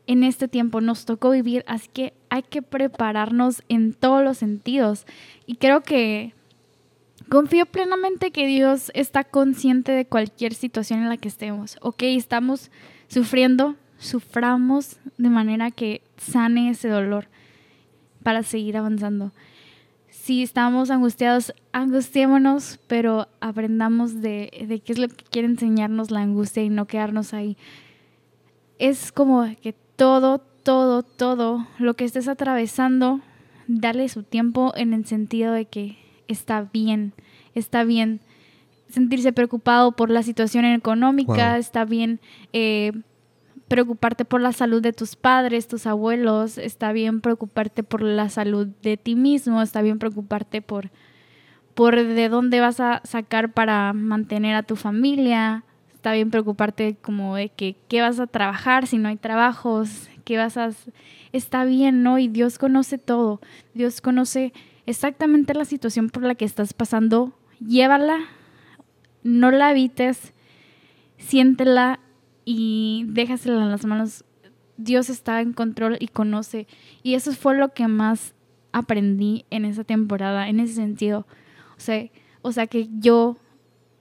en 0.07 0.23
este 0.23 0.47
tiempo, 0.47 0.81
nos 0.81 1.05
tocó 1.05 1.29
vivir, 1.29 1.63
así 1.67 1.89
que 1.91 2.13
hay 2.29 2.43
que 2.43 2.61
prepararnos 2.61 3.63
en 3.69 3.93
todos 3.93 4.23
los 4.23 4.37
sentidos. 4.37 5.05
Y 5.45 5.55
creo 5.55 5.81
que 5.81 6.33
confío 7.29 7.65
plenamente 7.65 8.31
que 8.31 8.47
Dios 8.47 8.91
está 8.93 9.23
consciente 9.23 9.91
de 9.91 10.05
cualquier 10.05 10.53
situación 10.53 11.01
en 11.01 11.09
la 11.09 11.17
que 11.17 11.27
estemos. 11.27 11.77
Ok, 11.81 12.03
estamos 12.03 12.71
sufriendo, 13.07 13.75
suframos 13.97 14.97
de 15.17 15.29
manera 15.29 15.71
que 15.71 16.01
sane 16.17 16.69
ese 16.69 16.87
dolor 16.87 17.27
para 18.23 18.43
seguir 18.43 18.77
avanzando. 18.77 19.31
Si 20.23 20.41
estamos 20.41 20.89
angustiados, 20.89 21.53
angustiémonos, 21.73 22.79
pero 22.87 23.27
aprendamos 23.41 24.21
de, 24.21 24.65
de 24.69 24.79
qué 24.79 24.93
es 24.93 24.97
lo 24.97 25.09
que 25.09 25.25
quiere 25.25 25.49
enseñarnos 25.49 26.11
la 26.11 26.21
angustia 26.21 26.63
y 26.63 26.69
no 26.69 26.85
quedarnos 26.85 27.33
ahí. 27.33 27.57
Es 28.79 29.11
como 29.11 29.45
que 29.61 29.73
todo, 29.97 30.39
todo, 30.39 31.03
todo 31.03 31.67
lo 31.77 31.95
que 31.95 32.05
estés 32.05 32.29
atravesando, 32.29 33.19
darle 33.67 34.07
su 34.07 34.23
tiempo 34.23 34.71
en 34.77 34.93
el 34.93 35.05
sentido 35.05 35.51
de 35.51 35.65
que 35.65 35.97
está 36.29 36.69
bien, 36.71 37.11
está 37.53 37.83
bien 37.83 38.21
sentirse 38.87 39.33
preocupado 39.33 39.91
por 39.91 40.09
la 40.09 40.23
situación 40.23 40.63
económica, 40.63 41.57
está 41.57 41.83
bien 41.83 42.21
eh, 42.53 42.93
preocuparte 43.73 44.23
por 44.23 44.39
la 44.39 44.51
salud 44.51 44.83
de 44.83 44.93
tus 44.93 45.15
padres, 45.15 45.67
tus 45.67 45.87
abuelos, 45.87 46.59
está 46.59 46.91
bien 46.91 47.21
preocuparte 47.21 47.81
por 47.81 48.03
la 48.03 48.29
salud 48.29 48.67
de 48.83 48.97
ti 48.97 49.15
mismo, 49.15 49.63
está 49.63 49.81
bien 49.81 49.97
preocuparte 49.97 50.61
por, 50.61 50.91
por 51.73 51.95
de 51.95 52.29
dónde 52.29 52.59
vas 52.59 52.79
a 52.79 53.01
sacar 53.03 53.51
para 53.51 53.91
mantener 53.93 54.55
a 54.55 54.61
tu 54.61 54.75
familia, 54.75 55.63
está 55.91 56.13
bien 56.13 56.29
preocuparte 56.29 56.97
como 57.01 57.35
de 57.35 57.49
que 57.49 57.75
qué 57.87 58.01
vas 58.01 58.19
a 58.19 58.27
trabajar 58.27 58.85
si 58.85 58.99
no 58.99 59.09
hay 59.09 59.17
trabajos, 59.17 60.07
qué 60.23 60.37
vas 60.37 60.55
a... 60.55 60.69
Está 61.31 61.65
bien, 61.65 62.03
¿no? 62.03 62.19
Y 62.19 62.27
Dios 62.27 62.59
conoce 62.59 62.99
todo, 62.99 63.41
Dios 63.73 64.01
conoce 64.01 64.53
exactamente 64.85 65.55
la 65.55 65.65
situación 65.65 66.11
por 66.11 66.21
la 66.21 66.35
que 66.35 66.45
estás 66.45 66.75
pasando, 66.75 67.33
llévala, 67.59 68.19
no 69.23 69.49
la 69.49 69.71
evites, 69.71 70.31
siéntela 71.17 71.99
y 72.45 73.05
déjasela 73.07 73.63
en 73.63 73.71
las 73.71 73.85
manos. 73.85 74.25
Dios 74.77 75.09
está 75.09 75.41
en 75.41 75.53
control 75.53 75.97
y 75.99 76.07
conoce. 76.07 76.67
Y 77.03 77.13
eso 77.13 77.31
fue 77.33 77.57
lo 77.57 77.73
que 77.73 77.87
más 77.87 78.33
aprendí 78.71 79.45
en 79.49 79.65
esa 79.65 79.83
temporada, 79.83 80.49
en 80.49 80.59
ese 80.59 80.73
sentido. 80.73 81.27
O 81.77 81.79
sea, 81.79 82.09
o 82.41 82.51
sea 82.51 82.67
que 82.67 82.89
yo 82.99 83.37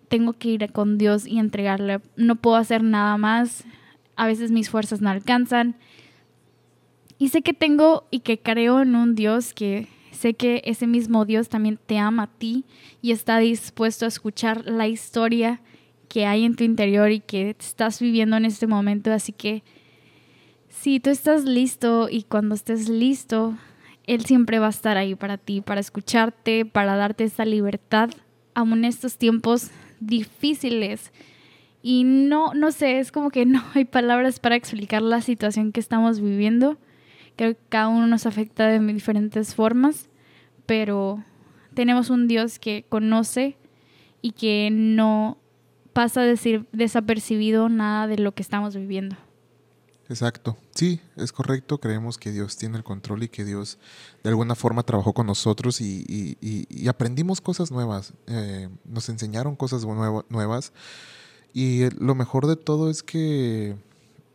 tengo 0.09 0.33
que 0.33 0.51
ir 0.51 0.73
con 0.73 0.99
Dios 0.99 1.27
y 1.27 1.39
entregarle. 1.39 2.01
No 2.17 2.37
puedo 2.37 2.57
hacer 2.57 2.83
nada 2.83 3.17
más. 3.17 3.65
A 4.17 4.27
veces 4.27 4.51
mis 4.51 4.71
fuerzas 4.71 5.01
no 5.01 5.11
alcanzan. 5.11 5.77
Y 7.19 7.29
sé 7.29 7.43
que 7.43 7.55
tengo 7.55 8.07
y 8.11 8.21
que 8.21 8.39
creo 8.39 8.83
en 8.83 8.97
un 8.97 9.15
Dios 9.15 9.55
que 9.55 9.89
sé 10.11 10.35
que 10.35 10.63
ese 10.65 10.87
mismo 10.87 11.25
Dios 11.25 11.49
también 11.49 11.79
te 11.87 11.99
ama 11.99 12.25
a 12.25 12.27
ti 12.27 12.65
y 13.01 13.13
está 13.13 13.39
dispuesto 13.39 14.05
a 14.05 14.09
escuchar 14.09 14.67
la 14.67 14.89
historia 14.89 15.61
que 16.13 16.27
hay 16.27 16.45
en 16.45 16.57
tu 16.57 16.63
interior 16.63 17.11
y 17.11 17.21
que 17.21 17.57
estás 17.59 17.99
viviendo 17.99 18.37
en 18.37 18.45
este 18.45 18.67
momento. 18.67 19.11
Así 19.11 19.33
que 19.33 19.63
si 20.69 21.01
tú 21.01 21.09
estás 21.09 21.45
listo 21.47 22.11
y 22.11 22.25
cuando 22.25 22.55
estés 22.55 22.91
listo, 22.91 23.57
Él 24.07 24.23
siempre 24.27 24.59
va 24.59 24.67
a 24.67 24.77
estar 24.77 24.99
ahí 24.99 25.15
para 25.15 25.39
ti, 25.39 25.63
para 25.63 25.81
escucharte, 25.81 26.67
para 26.67 26.97
darte 26.97 27.25
esa 27.25 27.47
libertad, 27.47 28.11
aún 28.53 28.75
en 28.75 28.85
estos 28.85 29.17
tiempos 29.17 29.71
difíciles. 30.01 31.13
Y 31.81 32.05
no, 32.05 32.53
no 32.53 32.73
sé, 32.73 32.99
es 32.99 33.11
como 33.11 33.31
que 33.31 33.47
no 33.47 33.65
hay 33.73 33.87
palabras 33.87 34.39
para 34.39 34.57
explicar 34.57 35.01
la 35.01 35.23
situación 35.23 35.73
que 35.73 35.81
estamos 35.81 36.21
viviendo. 36.21 36.77
Creo 37.37 37.55
que 37.55 37.61
cada 37.71 37.89
uno 37.89 38.07
nos 38.07 38.27
afecta 38.27 38.67
de 38.67 38.81
diferentes 38.81 39.55
formas, 39.55 40.11
pero 40.67 41.25
tenemos 41.73 42.11
un 42.11 42.29
Dios 42.29 42.59
que 42.59 42.85
conoce 42.91 43.57
y 44.21 44.33
que 44.33 44.69
no 44.71 45.39
pasa 45.93 46.23
decir 46.23 46.67
desapercibido 46.73 47.69
nada 47.69 48.07
de 48.07 48.19
lo 48.19 48.33
que 48.33 48.43
estamos 48.43 48.75
viviendo. 48.75 49.17
Exacto, 50.09 50.59
sí, 50.75 51.01
es 51.17 51.33
correcto, 51.33 51.79
creemos 51.79 52.19
que 52.19 52.33
Dios 52.33 52.57
tiene 52.59 52.77
el 52.77 52.85
control 52.85 53.23
y 53.23 53.29
que 53.29 53.45
Dios 53.45 53.79
de 54.23 54.31
alguna 54.31 54.55
forma 54.55 54.83
trabajó 54.83 55.15
con 55.15 55.27
nosotros 55.27 55.81
y, 55.81 56.37
aprendimos 56.87 57.41
cosas 57.41 57.71
nuevas, 57.71 58.13
eh, 58.27 58.69
nos 58.85 59.09
enseñaron 59.09 59.57
cosas 59.57 59.87
nuevas. 59.87 60.73
Y 61.55 61.89
lo 61.99 62.15
mejor 62.15 62.47
de 62.47 62.57
todo 62.57 62.91
es 62.91 63.03
que, 63.03 63.77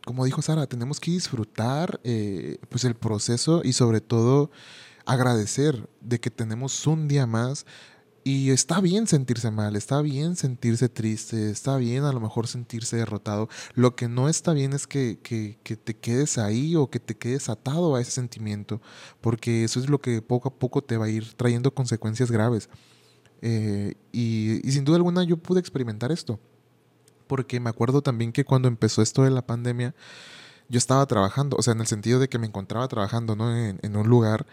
como 0.04 0.24
dijo 0.24 0.42
Sara, 0.42 0.66
tenemos 0.66 0.98
que 0.98 1.10
disfrutar 1.12 2.00
eh, 2.02 2.58
pues 2.68 2.84
el 2.84 2.94
proceso 2.94 3.60
y 3.62 3.72
sobre 3.72 4.00
todo 4.00 4.50
agradecer 5.04 5.88
de 6.00 6.18
que 6.18 6.30
tenemos 6.30 6.86
un 6.86 7.08
día 7.08 7.26
más 7.26 7.66
y 8.24 8.50
está 8.50 8.80
bien 8.80 9.06
sentirse 9.06 9.50
mal, 9.50 9.76
está 9.76 10.02
bien 10.02 10.36
sentirse 10.36 10.88
triste, 10.88 11.50
está 11.50 11.76
bien 11.76 12.04
a 12.04 12.12
lo 12.12 12.20
mejor 12.20 12.46
sentirse 12.46 12.96
derrotado. 12.96 13.48
Lo 13.74 13.96
que 13.96 14.08
no 14.08 14.28
está 14.28 14.52
bien 14.52 14.72
es 14.72 14.86
que, 14.86 15.18
te 15.62 15.96
quedes 15.96 16.38
ahí 16.38 16.76
o 16.76 16.90
que 16.90 17.00
te 17.00 17.16
quedes 17.16 17.48
atado 17.48 17.94
a 17.94 18.00
ese 18.00 18.10
sentimiento, 18.10 18.80
porque 19.20 19.64
eso 19.64 19.80
es 19.80 19.88
lo 19.88 20.00
que 20.00 20.20
poco 20.22 20.48
a 20.48 20.54
poco 20.54 20.82
te 20.82 20.96
va 20.96 21.06
a 21.06 21.10
ir 21.10 21.34
trayendo 21.34 21.74
consecuencias 21.74 22.30
graves. 22.30 22.68
Eh, 23.40 23.94
y, 24.12 24.66
y 24.66 24.72
sin 24.72 24.84
duda 24.84 24.96
alguna 24.96 25.22
yo 25.22 25.36
pude 25.36 25.60
experimentar 25.60 26.12
esto, 26.12 26.40
porque 27.26 27.60
me 27.60 27.70
acuerdo 27.70 28.02
también 28.02 28.32
que 28.32 28.44
cuando 28.44 28.68
empezó 28.68 29.00
esto 29.00 29.22
de 29.22 29.30
la 29.30 29.46
pandemia, 29.46 29.94
yo 30.68 30.78
estaba 30.78 31.06
trabajando, 31.06 31.56
o 31.58 31.62
sea, 31.62 31.72
en 31.72 31.80
el 31.80 31.86
sentido 31.86 32.20
de 32.20 32.28
que 32.28 32.38
me 32.38 32.46
encontraba 32.46 32.86
trabajando 32.88 33.36
¿no? 33.36 33.56
en, 33.56 33.78
en 33.82 33.96
un 33.96 34.08
lugar 34.08 34.46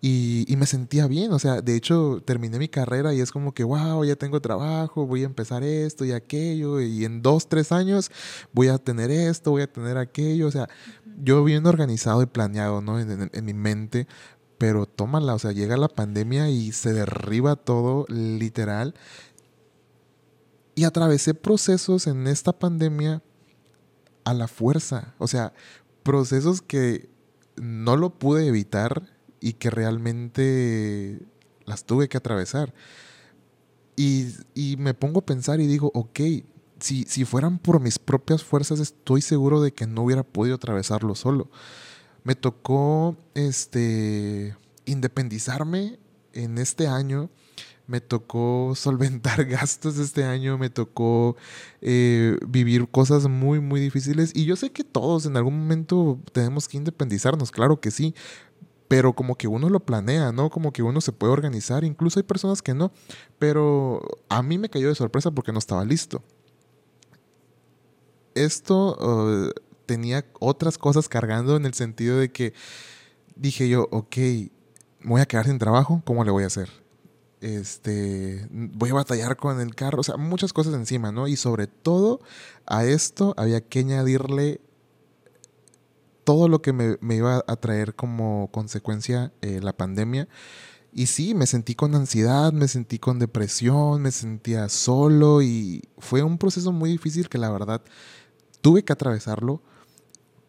y, 0.00 0.50
y, 0.50 0.56
me 0.56 0.66
sentía 0.66 1.06
bien, 1.06 1.30
o 1.32 1.38
sea, 1.38 1.60
de 1.60 1.76
hecho 1.76 2.22
terminé 2.24 2.58
mi 2.58 2.68
carrera 2.68 3.12
y 3.12 3.20
es 3.20 3.30
como 3.30 3.52
que, 3.52 3.64
wow, 3.64 4.02
ya 4.04 4.16
tengo 4.16 4.40
trabajo, 4.40 5.06
voy 5.06 5.22
a 5.22 5.26
empezar 5.26 5.62
esto 5.62 6.06
y 6.06 6.12
aquello, 6.12 6.80
y 6.80 7.04
en 7.04 7.20
dos, 7.20 7.48
tres 7.48 7.70
años 7.70 8.10
voy 8.52 8.68
a 8.68 8.78
tener 8.78 9.10
esto, 9.10 9.50
voy 9.50 9.62
a 9.62 9.70
tener 9.70 9.98
aquello, 9.98 10.48
o 10.48 10.50
sea, 10.50 10.68
yo 11.22 11.44
bien 11.44 11.66
organizado 11.66 12.22
y 12.22 12.26
planeado, 12.26 12.80
¿no? 12.80 12.98
En, 12.98 13.30
en 13.30 13.44
mi 13.44 13.52
mente, 13.52 14.06
pero 14.56 14.86
tómala, 14.86 15.34
o 15.34 15.38
sea, 15.38 15.52
llega 15.52 15.76
la 15.76 15.88
pandemia 15.88 16.48
y 16.48 16.72
se 16.72 16.94
derriba 16.94 17.56
todo, 17.56 18.06
literal. 18.08 18.94
Y 20.74 20.84
atravesé 20.84 21.34
procesos 21.34 22.06
en 22.06 22.26
esta 22.26 22.58
pandemia 22.58 23.22
a 24.30 24.34
la 24.34 24.48
fuerza, 24.48 25.14
o 25.18 25.26
sea, 25.26 25.52
procesos 26.02 26.62
que 26.62 27.08
no 27.56 27.96
lo 27.96 28.10
pude 28.10 28.46
evitar 28.46 29.02
y 29.40 29.54
que 29.54 29.70
realmente 29.70 31.20
las 31.66 31.84
tuve 31.84 32.08
que 32.08 32.16
atravesar. 32.16 32.72
Y, 33.96 34.28
me 34.78 34.94
pongo 34.94 35.20
a 35.20 35.26
pensar 35.26 35.60
y 35.60 35.66
digo, 35.66 35.90
ok, 35.92 36.20
si, 36.78 37.04
si 37.04 37.24
fueran 37.26 37.58
por 37.58 37.80
mis 37.80 37.98
propias 37.98 38.42
fuerzas, 38.42 38.80
estoy 38.80 39.20
seguro 39.20 39.60
de 39.60 39.72
que 39.72 39.86
no 39.86 40.04
hubiera 40.04 40.22
podido 40.22 40.56
atravesarlo 40.56 41.14
solo. 41.14 41.50
Me 42.24 42.34
tocó 42.34 43.16
este, 43.34 44.56
independizarme 44.86 45.98
en 46.32 46.56
este 46.56 46.86
año 46.86 47.28
me 47.90 48.00
tocó 48.00 48.72
solventar 48.76 49.44
gastos 49.46 49.98
este 49.98 50.22
año, 50.22 50.56
me 50.56 50.70
tocó 50.70 51.36
eh, 51.80 52.38
vivir 52.46 52.88
cosas 52.88 53.26
muy, 53.26 53.58
muy 53.58 53.80
difíciles. 53.80 54.30
Y 54.32 54.44
yo 54.44 54.54
sé 54.54 54.70
que 54.70 54.84
todos 54.84 55.26
en 55.26 55.36
algún 55.36 55.58
momento 55.58 56.20
tenemos 56.32 56.68
que 56.68 56.76
independizarnos, 56.76 57.50
claro 57.50 57.80
que 57.80 57.90
sí. 57.90 58.14
Pero 58.86 59.12
como 59.12 59.36
que 59.36 59.48
uno 59.48 59.68
lo 59.68 59.80
planea, 59.80 60.30
¿no? 60.30 60.50
Como 60.50 60.72
que 60.72 60.84
uno 60.84 61.00
se 61.00 61.12
puede 61.12 61.32
organizar. 61.32 61.82
Incluso 61.84 62.20
hay 62.20 62.24
personas 62.24 62.62
que 62.62 62.74
no. 62.74 62.92
Pero 63.38 64.02
a 64.28 64.42
mí 64.42 64.56
me 64.56 64.68
cayó 64.68 64.88
de 64.88 64.94
sorpresa 64.94 65.32
porque 65.32 65.52
no 65.52 65.58
estaba 65.58 65.84
listo. 65.84 66.22
Esto 68.34 68.96
uh, 69.00 69.50
tenía 69.86 70.24
otras 70.38 70.78
cosas 70.78 71.08
cargando 71.08 71.56
en 71.56 71.66
el 71.66 71.74
sentido 71.74 72.18
de 72.18 72.30
que 72.30 72.52
dije 73.34 73.68
yo, 73.68 73.88
ok, 73.90 74.16
voy 75.02 75.20
a 75.20 75.26
quedar 75.26 75.46
sin 75.46 75.58
trabajo, 75.58 76.02
¿cómo 76.04 76.24
le 76.24 76.30
voy 76.30 76.44
a 76.44 76.48
hacer? 76.48 76.79
Este, 77.40 78.46
voy 78.50 78.90
a 78.90 78.94
batallar 78.94 79.36
con 79.36 79.60
el 79.60 79.74
carro, 79.74 80.00
o 80.00 80.04
sea, 80.04 80.16
muchas 80.16 80.52
cosas 80.52 80.74
encima, 80.74 81.12
¿no? 81.12 81.26
Y 81.26 81.36
sobre 81.36 81.66
todo 81.66 82.20
a 82.66 82.84
esto 82.84 83.34
había 83.36 83.60
que 83.60 83.80
añadirle 83.80 84.60
todo 86.24 86.48
lo 86.48 86.62
que 86.62 86.72
me, 86.72 87.14
iba 87.14 87.42
a 87.46 87.56
traer 87.56 87.94
como 87.94 88.50
consecuencia 88.52 89.32
eh, 89.40 89.60
la 89.62 89.72
pandemia. 89.72 90.28
Y 90.92 91.06
sí, 91.06 91.34
me 91.34 91.46
sentí 91.46 91.74
con 91.74 91.94
ansiedad, 91.94 92.52
me 92.52 92.68
sentí 92.68 92.98
con 92.98 93.18
depresión, 93.18 94.02
me 94.02 94.10
sentía 94.10 94.68
solo 94.68 95.40
y 95.40 95.82
fue 95.98 96.22
un 96.22 96.36
proceso 96.36 96.72
muy 96.72 96.90
difícil 96.90 97.28
que 97.28 97.38
la 97.38 97.50
verdad 97.50 97.82
tuve 98.60 98.84
que 98.84 98.92
atravesarlo 98.92 99.62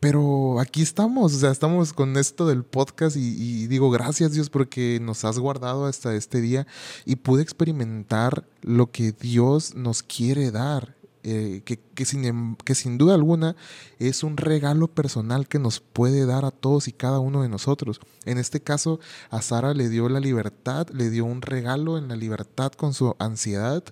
pero 0.01 0.59
aquí 0.59 0.81
estamos, 0.81 1.31
o 1.31 1.37
sea, 1.37 1.51
estamos 1.51 1.93
con 1.93 2.17
esto 2.17 2.47
del 2.47 2.63
podcast 2.63 3.15
y, 3.15 3.67
digo 3.67 3.91
gracias 3.91 4.31
Dios 4.31 4.49
porque 4.49 4.99
nos 4.99 5.23
has 5.25 5.37
guardado 5.37 5.85
hasta 5.85 6.15
este 6.15 6.41
día 6.41 6.65
y 7.05 7.17
pude 7.17 7.43
experimentar 7.43 8.43
lo 8.63 8.91
que 8.91 9.11
Dios 9.11 9.75
nos 9.75 10.01
quiere 10.01 10.49
dar. 10.51 10.95
Eh, 11.23 11.61
que, 11.65 11.77
que, 11.77 12.05
sin, 12.05 12.25
em, 12.25 12.55
que 12.55 12.73
sin 12.73 12.97
duda 12.97 13.13
alguna 13.13 13.55
es 13.99 14.23
un 14.23 14.37
regalo 14.37 14.87
personal 14.87 15.47
que 15.47 15.59
nos 15.59 15.79
puede 15.79 16.25
dar 16.25 16.45
a 16.45 16.49
todos 16.49 16.87
y 16.87 16.93
cada 16.93 17.19
uno 17.19 17.43
de 17.43 17.49
nosotros. 17.49 17.99
En 18.25 18.39
este 18.39 18.59
caso, 18.59 18.99
a 19.29 19.43
Sara 19.43 19.75
le 19.75 19.87
dio 19.87 20.09
la 20.09 20.19
libertad, 20.19 20.87
le 20.89 21.11
dio 21.11 21.25
un 21.25 21.43
regalo 21.43 21.99
en 21.99 22.07
la 22.07 22.15
libertad 22.15 22.71
con 22.71 22.95
su 22.95 23.15
ansiedad. 23.19 23.83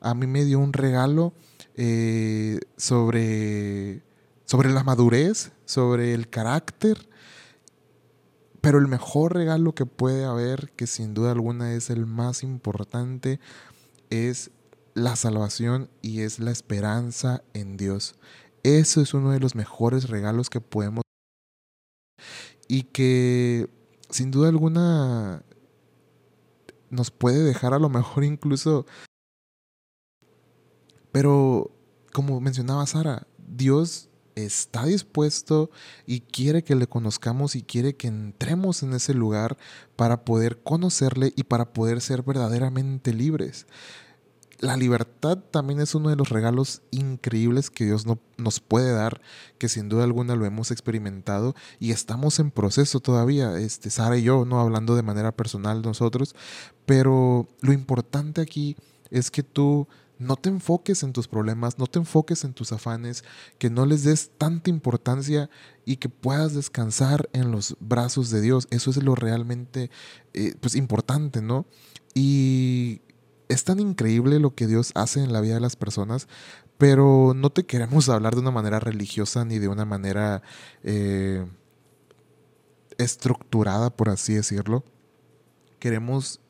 A 0.00 0.12
mí 0.14 0.26
me 0.26 0.44
dio 0.44 0.58
un 0.58 0.72
regalo 0.72 1.34
eh, 1.76 2.58
sobre 2.76 4.02
sobre 4.44 4.70
la 4.70 4.84
madurez, 4.84 5.52
sobre 5.64 6.14
el 6.14 6.28
carácter. 6.28 7.08
Pero 8.60 8.78
el 8.78 8.86
mejor 8.86 9.34
regalo 9.34 9.74
que 9.74 9.86
puede 9.86 10.24
haber, 10.24 10.70
que 10.72 10.86
sin 10.86 11.14
duda 11.14 11.32
alguna 11.32 11.74
es 11.74 11.90
el 11.90 12.06
más 12.06 12.42
importante, 12.42 13.40
es 14.10 14.50
la 14.94 15.16
salvación 15.16 15.90
y 16.00 16.20
es 16.20 16.38
la 16.38 16.50
esperanza 16.50 17.42
en 17.54 17.76
Dios. 17.76 18.14
Eso 18.62 19.00
es 19.00 19.14
uno 19.14 19.30
de 19.30 19.40
los 19.40 19.54
mejores 19.54 20.08
regalos 20.08 20.48
que 20.48 20.60
podemos 20.60 21.02
y 22.68 22.84
que 22.84 23.68
sin 24.10 24.30
duda 24.30 24.48
alguna 24.48 25.42
nos 26.90 27.10
puede 27.10 27.42
dejar 27.42 27.74
a 27.74 27.78
lo 27.78 27.88
mejor 27.88 28.22
incluso 28.22 28.86
pero 31.12 31.70
como 32.12 32.40
mencionaba 32.40 32.86
Sara, 32.86 33.26
Dios 33.38 34.08
está 34.34 34.84
dispuesto 34.86 35.70
y 36.06 36.20
quiere 36.20 36.62
que 36.64 36.74
le 36.74 36.86
conozcamos 36.86 37.56
y 37.56 37.62
quiere 37.62 37.96
que 37.96 38.08
entremos 38.08 38.82
en 38.82 38.92
ese 38.94 39.14
lugar 39.14 39.56
para 39.96 40.24
poder 40.24 40.62
conocerle 40.62 41.32
y 41.36 41.44
para 41.44 41.72
poder 41.72 42.00
ser 42.00 42.22
verdaderamente 42.22 43.12
libres. 43.12 43.66
La 44.62 44.76
libertad 44.76 45.38
también 45.38 45.80
es 45.80 45.92
uno 45.96 46.08
de 46.08 46.14
los 46.14 46.28
regalos 46.28 46.82
increíbles 46.92 47.68
que 47.68 47.84
Dios 47.84 48.06
no, 48.06 48.20
nos 48.36 48.60
puede 48.60 48.92
dar, 48.92 49.20
que 49.58 49.68
sin 49.68 49.88
duda 49.88 50.04
alguna 50.04 50.36
lo 50.36 50.46
hemos 50.46 50.70
experimentado 50.70 51.56
y 51.80 51.90
estamos 51.90 52.38
en 52.38 52.52
proceso 52.52 53.00
todavía, 53.00 53.58
este, 53.58 53.90
Sara 53.90 54.16
y 54.16 54.22
yo, 54.22 54.44
no 54.44 54.60
hablando 54.60 54.94
de 54.94 55.02
manera 55.02 55.32
personal 55.32 55.82
nosotros, 55.82 56.36
pero 56.86 57.48
lo 57.60 57.72
importante 57.72 58.40
aquí 58.40 58.76
es 59.10 59.32
que 59.32 59.42
tú 59.42 59.88
no 60.22 60.36
te 60.36 60.48
enfoques 60.48 61.02
en 61.02 61.12
tus 61.12 61.28
problemas, 61.28 61.78
no 61.78 61.86
te 61.86 61.98
enfoques 61.98 62.44
en 62.44 62.54
tus 62.54 62.72
afanes, 62.72 63.24
que 63.58 63.70
no 63.70 63.86
les 63.86 64.04
des 64.04 64.30
tanta 64.38 64.70
importancia 64.70 65.50
y 65.84 65.96
que 65.96 66.08
puedas 66.08 66.54
descansar 66.54 67.28
en 67.32 67.50
los 67.50 67.76
brazos 67.80 68.30
de 68.30 68.40
Dios. 68.40 68.68
Eso 68.70 68.90
es 68.90 69.02
lo 69.02 69.14
realmente 69.14 69.90
eh, 70.32 70.54
pues, 70.60 70.76
importante, 70.76 71.42
¿no? 71.42 71.66
Y 72.14 73.02
es 73.48 73.64
tan 73.64 73.80
increíble 73.80 74.38
lo 74.38 74.54
que 74.54 74.66
Dios 74.66 74.92
hace 74.94 75.22
en 75.22 75.32
la 75.32 75.40
vida 75.40 75.54
de 75.54 75.60
las 75.60 75.76
personas, 75.76 76.28
pero 76.78 77.32
no 77.34 77.50
te 77.50 77.64
queremos 77.64 78.08
hablar 78.08 78.34
de 78.34 78.40
una 78.40 78.50
manera 78.50 78.80
religiosa 78.80 79.44
ni 79.44 79.58
de 79.58 79.68
una 79.68 79.84
manera 79.84 80.42
eh, 80.82 81.46
estructurada, 82.98 83.90
por 83.90 84.08
así 84.08 84.34
decirlo. 84.34 84.84
Queremos 85.78 86.40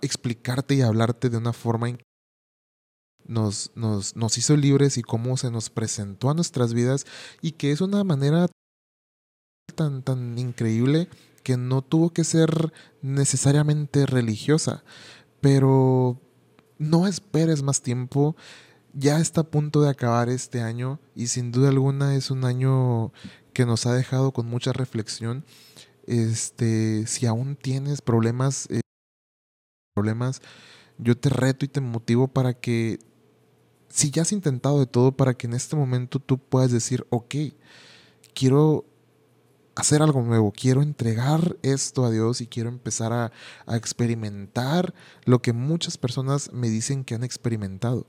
explicarte 0.00 0.74
y 0.74 0.82
hablarte 0.82 1.28
de 1.28 1.36
una 1.36 1.52
forma 1.52 1.88
nos, 3.26 3.70
nos, 3.74 4.16
nos 4.16 4.38
hizo 4.38 4.56
libres 4.56 4.98
y 4.98 5.02
cómo 5.02 5.36
se 5.36 5.50
nos 5.50 5.70
presentó 5.70 6.30
a 6.30 6.34
nuestras 6.34 6.74
vidas 6.74 7.06
y 7.40 7.52
que 7.52 7.72
es 7.72 7.80
una 7.80 8.04
manera 8.04 8.48
tan, 9.74 10.02
tan 10.02 10.38
increíble 10.38 11.08
que 11.42 11.56
no 11.56 11.82
tuvo 11.82 12.10
que 12.10 12.24
ser 12.24 12.72
necesariamente 13.00 14.06
religiosa, 14.06 14.84
pero 15.40 16.20
no 16.78 17.06
esperes 17.06 17.62
más 17.62 17.82
tiempo, 17.82 18.36
ya 18.92 19.18
está 19.18 19.42
a 19.42 19.50
punto 19.50 19.80
de 19.80 19.90
acabar 19.90 20.28
este 20.28 20.60
año 20.60 21.00
y 21.14 21.28
sin 21.28 21.50
duda 21.52 21.70
alguna 21.70 22.14
es 22.14 22.30
un 22.30 22.44
año 22.44 23.12
que 23.52 23.66
nos 23.66 23.86
ha 23.86 23.94
dejado 23.94 24.32
con 24.32 24.46
mucha 24.46 24.72
reflexión. 24.72 25.44
Este, 26.06 27.06
si 27.06 27.26
aún 27.26 27.56
tienes 27.56 28.02
problemas, 28.02 28.68
eh, 28.70 28.80
problemas, 29.94 30.42
yo 30.98 31.16
te 31.16 31.28
reto 31.28 31.64
y 31.64 31.68
te 31.68 31.80
motivo 31.80 32.28
para 32.28 32.54
que 32.54 32.98
si 33.92 34.10
ya 34.10 34.22
has 34.22 34.32
intentado 34.32 34.80
de 34.80 34.86
todo 34.86 35.12
para 35.12 35.34
que 35.34 35.46
en 35.46 35.52
este 35.52 35.76
momento 35.76 36.18
tú 36.18 36.38
puedas 36.38 36.72
decir, 36.72 37.06
ok, 37.10 37.34
quiero 38.34 38.86
hacer 39.74 40.00
algo 40.00 40.22
nuevo, 40.22 40.50
quiero 40.50 40.80
entregar 40.80 41.58
esto 41.62 42.06
a 42.06 42.10
Dios 42.10 42.40
y 42.40 42.46
quiero 42.46 42.70
empezar 42.70 43.12
a, 43.12 43.32
experimentar 43.76 44.94
lo 45.24 45.42
que 45.42 45.52
muchas 45.52 45.98
personas 45.98 46.52
me 46.52 46.70
dicen 46.70 47.04
que 47.04 47.14
han 47.14 47.22
experimentado. 47.22 48.06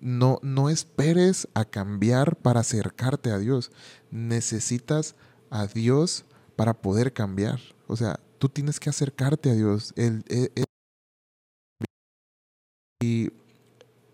No, 0.00 0.38
no 0.42 0.68
esperes 0.68 1.48
a 1.54 1.64
cambiar 1.64 2.36
para 2.36 2.60
acercarte 2.60 3.30
a 3.30 3.38
Dios. 3.38 3.72
Necesitas 4.10 5.14
a 5.48 5.66
Dios 5.66 6.26
para 6.56 6.74
poder 6.74 7.14
cambiar. 7.14 7.58
O 7.86 7.96
sea, 7.96 8.20
tú 8.38 8.50
tienes 8.50 8.78
que 8.80 8.90
acercarte 8.90 9.50
a 9.50 9.54
Dios. 9.54 9.94
y 13.02 13.30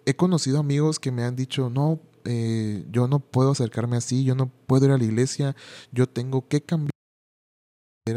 he 0.06 0.14
conocido 0.14 0.58
amigos 0.58 0.98
que 0.98 1.12
me 1.12 1.24
han 1.24 1.36
dicho, 1.36 1.70
no, 1.70 2.00
eh, 2.24 2.84
yo 2.90 3.08
no 3.08 3.20
puedo 3.20 3.50
acercarme 3.52 3.96
así, 3.96 4.24
yo 4.24 4.34
no 4.34 4.48
puedo 4.66 4.86
ir 4.86 4.92
a 4.92 4.98
la 4.98 5.04
iglesia, 5.04 5.56
yo 5.92 6.08
tengo 6.08 6.48
que 6.48 6.62
cambiar 6.62 6.92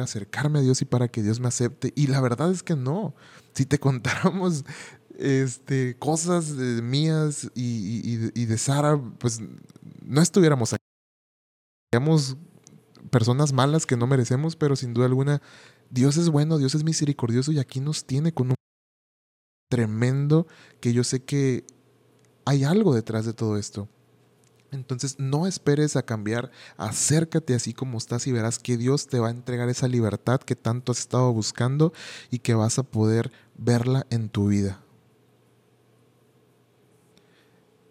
acercarme 0.01 0.59
a 0.59 0.61
Dios 0.61 0.81
y 0.81 0.85
para 0.85 1.07
que 1.07 1.21
Dios 1.21 1.39
me 1.39 1.47
acepte. 1.47 1.93
Y 1.95 2.07
la 2.07 2.21
verdad 2.21 2.51
es 2.51 2.63
que 2.63 2.75
no. 2.75 3.15
Si 3.53 3.65
te 3.65 3.79
contáramos 3.79 4.65
este, 5.17 5.97
cosas 5.97 6.49
mías 6.51 7.49
y, 7.53 8.45
de 8.45 8.57
Sara, 8.57 8.99
pues 9.19 9.39
no 10.01 10.21
estuviéramos 10.21 10.73
aquí. 10.73 10.83
Seríamos 11.91 12.37
personas 13.11 13.53
malas 13.53 13.85
que 13.85 13.95
no 13.95 14.07
merecemos, 14.07 14.55
pero 14.55 14.75
sin 14.75 14.93
duda 14.93 15.05
alguna, 15.05 15.41
Dios 15.89 16.17
es 16.17 16.29
bueno, 16.29 16.57
Dios 16.57 16.75
es 16.75 16.83
misericordioso 16.83 17.51
y 17.51 17.59
aquí 17.59 17.79
nos 17.79 18.05
tiene 18.05 18.33
con 18.33 18.49
un 18.49 18.55
tremendo 19.69 20.47
que 20.81 20.93
yo 20.93 21.03
sé 21.03 21.23
que 21.23 21.65
hay 22.45 22.63
algo 22.63 22.93
detrás 22.93 23.25
de 23.25 23.33
todo 23.33 23.57
esto. 23.57 23.87
Entonces 24.71 25.15
no 25.19 25.47
esperes 25.47 25.95
a 25.95 26.03
cambiar, 26.03 26.51
acércate 26.77 27.55
así 27.55 27.73
como 27.73 27.97
estás 27.97 28.27
y 28.27 28.31
verás 28.31 28.59
que 28.59 28.77
Dios 28.77 29.07
te 29.07 29.19
va 29.19 29.27
a 29.27 29.31
entregar 29.31 29.69
esa 29.69 29.87
libertad 29.87 30.39
que 30.39 30.55
tanto 30.55 30.91
has 30.91 30.99
estado 30.99 31.31
buscando 31.31 31.93
y 32.29 32.39
que 32.39 32.53
vas 32.53 32.77
a 32.77 32.83
poder 32.83 33.31
verla 33.57 34.05
en 34.09 34.29
tu 34.29 34.47
vida. 34.47 34.84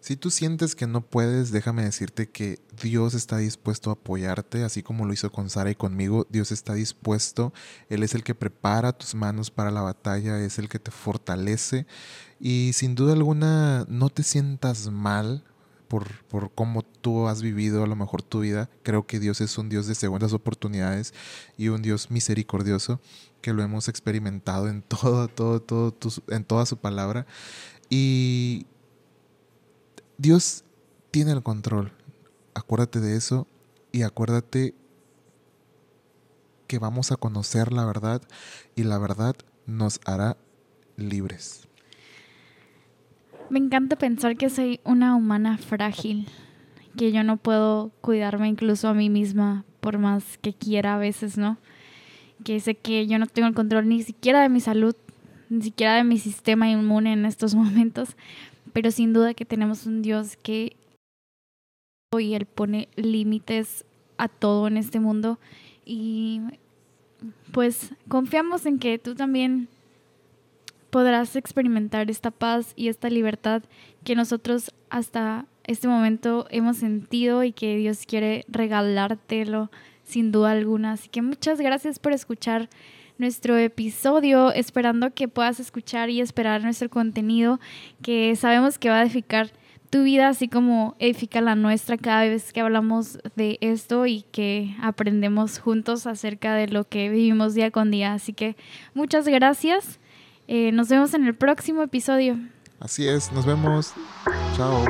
Si 0.05 0.17
tú 0.17 0.29
sientes 0.29 0.75
que 0.75 0.85
no 0.85 1.01
puedes, 1.01 1.51
déjame 1.51 1.83
decirte 1.83 2.29
que 2.29 2.59
Dios 2.79 3.15
está 3.15 3.37
dispuesto 3.37 3.89
a 3.89 3.93
apoyarte, 3.93 4.63
así 4.63 4.83
como 4.83 5.03
lo 5.07 5.13
hizo 5.13 5.31
con 5.31 5.49
Sara 5.49 5.71
y 5.71 5.75
conmigo. 5.75 6.27
Dios 6.29 6.51
está 6.51 6.75
dispuesto. 6.75 7.53
Él 7.89 8.03
es 8.03 8.13
el 8.13 8.23
que 8.23 8.35
prepara 8.35 8.93
tus 8.93 9.15
manos 9.15 9.49
para 9.49 9.71
la 9.71 9.81
batalla, 9.81 10.39
es 10.39 10.59
el 10.59 10.69
que 10.69 10.77
te 10.77 10.91
fortalece. 10.91 11.87
Y 12.39 12.73
sin 12.75 12.93
duda 12.93 13.13
alguna, 13.13 13.87
no 13.89 14.11
te 14.11 14.21
sientas 14.21 14.91
mal 14.91 15.43
por, 15.87 16.23
por 16.25 16.53
cómo 16.53 16.83
tú 16.83 17.27
has 17.27 17.41
vivido 17.41 17.83
a 17.83 17.87
lo 17.87 17.95
mejor 17.95 18.21
tu 18.21 18.41
vida. 18.41 18.69
Creo 18.83 19.07
que 19.07 19.19
Dios 19.19 19.41
es 19.41 19.57
un 19.57 19.69
Dios 19.69 19.87
de 19.87 19.95
segundas 19.95 20.33
oportunidades 20.33 21.15
y 21.57 21.69
un 21.69 21.81
Dios 21.81 22.11
misericordioso 22.11 23.01
que 23.41 23.53
lo 23.53 23.63
hemos 23.63 23.87
experimentado 23.87 24.69
en 24.69 24.81
todo, 24.87 25.29
todo, 25.29 25.61
todo, 25.61 25.95
en 26.27 26.43
toda 26.43 26.67
su 26.67 26.77
palabra. 26.77 27.25
Y 27.89 28.67
Dios 30.17 30.63
tiene 31.11 31.31
el 31.31 31.43
control. 31.43 31.91
Acuérdate 32.53 32.99
de 32.99 33.17
eso 33.17 33.47
y 33.91 34.03
acuérdate 34.03 34.73
que 36.67 36.79
vamos 36.79 37.11
a 37.11 37.17
conocer 37.17 37.73
la 37.73 37.85
verdad 37.85 38.21
y 38.75 38.83
la 38.83 38.97
verdad 38.97 39.35
nos 39.65 39.99
hará 40.05 40.37
libres. 40.95 41.67
Me 43.49 43.59
encanta 43.59 43.95
pensar 43.97 44.37
que 44.37 44.49
soy 44.49 44.79
una 44.83 45.15
humana 45.15 45.57
frágil, 45.57 46.27
que 46.97 47.11
yo 47.11 47.23
no 47.23 47.37
puedo 47.37 47.91
cuidarme 48.01 48.47
incluso 48.47 48.87
a 48.87 48.93
mí 48.93 49.09
misma 49.09 49.65
por 49.81 49.99
más 49.99 50.37
que 50.39 50.53
quiera 50.53 50.95
a 50.95 50.97
veces, 50.97 51.37
¿no? 51.37 51.57
Que 52.43 52.59
sé 52.59 52.75
que 52.75 53.05
yo 53.05 53.19
no 53.19 53.27
tengo 53.27 53.47
el 53.47 53.53
control 53.53 53.87
ni 53.87 54.01
siquiera 54.01 54.41
de 54.41 54.49
mi 54.49 54.61
salud, 54.61 54.95
ni 55.49 55.61
siquiera 55.61 55.95
de 55.95 56.03
mi 56.03 56.17
sistema 56.17 56.69
inmune 56.69 57.13
en 57.13 57.25
estos 57.25 57.53
momentos, 57.55 58.15
pero 58.75 58.91
sin 58.91 59.13
duda 59.13 59.33
que 59.33 59.45
tenemos 59.45 59.85
un 59.85 60.01
Dios 60.01 60.35
que 60.35 60.75
y 62.19 62.33
Él 62.33 62.45
pone 62.45 62.89
límites 62.97 63.85
a 64.17 64.27
todo 64.27 64.67
en 64.67 64.75
este 64.75 64.99
mundo 64.99 65.39
y 65.85 66.41
pues 67.53 67.93
confiamos 68.09 68.65
en 68.65 68.77
que 68.77 68.99
tú 68.99 69.15
también 69.15 69.69
podrás 70.89 71.37
experimentar 71.37 72.11
esta 72.11 72.31
paz 72.31 72.73
y 72.75 72.89
esta 72.89 73.09
libertad 73.09 73.63
que 74.03 74.13
nosotros 74.13 74.73
hasta 74.89 75.45
este 75.63 75.87
momento 75.87 76.45
hemos 76.49 76.75
sentido 76.75 77.45
y 77.45 77.53
que 77.53 77.77
Dios 77.77 78.05
quiere 78.05 78.43
regalártelo 78.49 79.71
sin 80.03 80.33
duda 80.33 80.51
alguna. 80.51 80.91
Así 80.91 81.07
que 81.07 81.21
muchas 81.21 81.61
gracias 81.61 81.97
por 81.97 82.11
escuchar 82.11 82.69
nuestro 83.17 83.57
episodio, 83.57 84.51
esperando 84.51 85.13
que 85.13 85.27
puedas 85.27 85.59
escuchar 85.59 86.09
y 86.09 86.21
esperar 86.21 86.63
nuestro 86.63 86.89
contenido, 86.89 87.59
que 88.01 88.35
sabemos 88.35 88.77
que 88.77 88.89
va 88.89 88.99
a 88.99 89.03
edificar 89.03 89.51
tu 89.89 90.03
vida, 90.03 90.27
así 90.27 90.47
como 90.47 90.95
edifica 90.99 91.41
la 91.41 91.55
nuestra 91.55 91.97
cada 91.97 92.23
vez 92.23 92.51
que 92.51 92.61
hablamos 92.61 93.19
de 93.35 93.57
esto 93.61 94.05
y 94.05 94.23
que 94.31 94.75
aprendemos 94.81 95.59
juntos 95.59 96.07
acerca 96.07 96.55
de 96.55 96.67
lo 96.67 96.83
que 96.87 97.09
vivimos 97.09 97.53
día 97.53 97.71
con 97.71 97.91
día. 97.91 98.13
Así 98.13 98.33
que 98.33 98.55
muchas 98.93 99.27
gracias. 99.27 99.99
Eh, 100.47 100.71
nos 100.71 100.89
vemos 100.89 101.13
en 101.13 101.25
el 101.25 101.35
próximo 101.35 101.81
episodio. 101.81 102.37
Así 102.79 103.07
es, 103.07 103.31
nos 103.31 103.45
vemos. 103.45 103.93
Chao. 104.55 104.85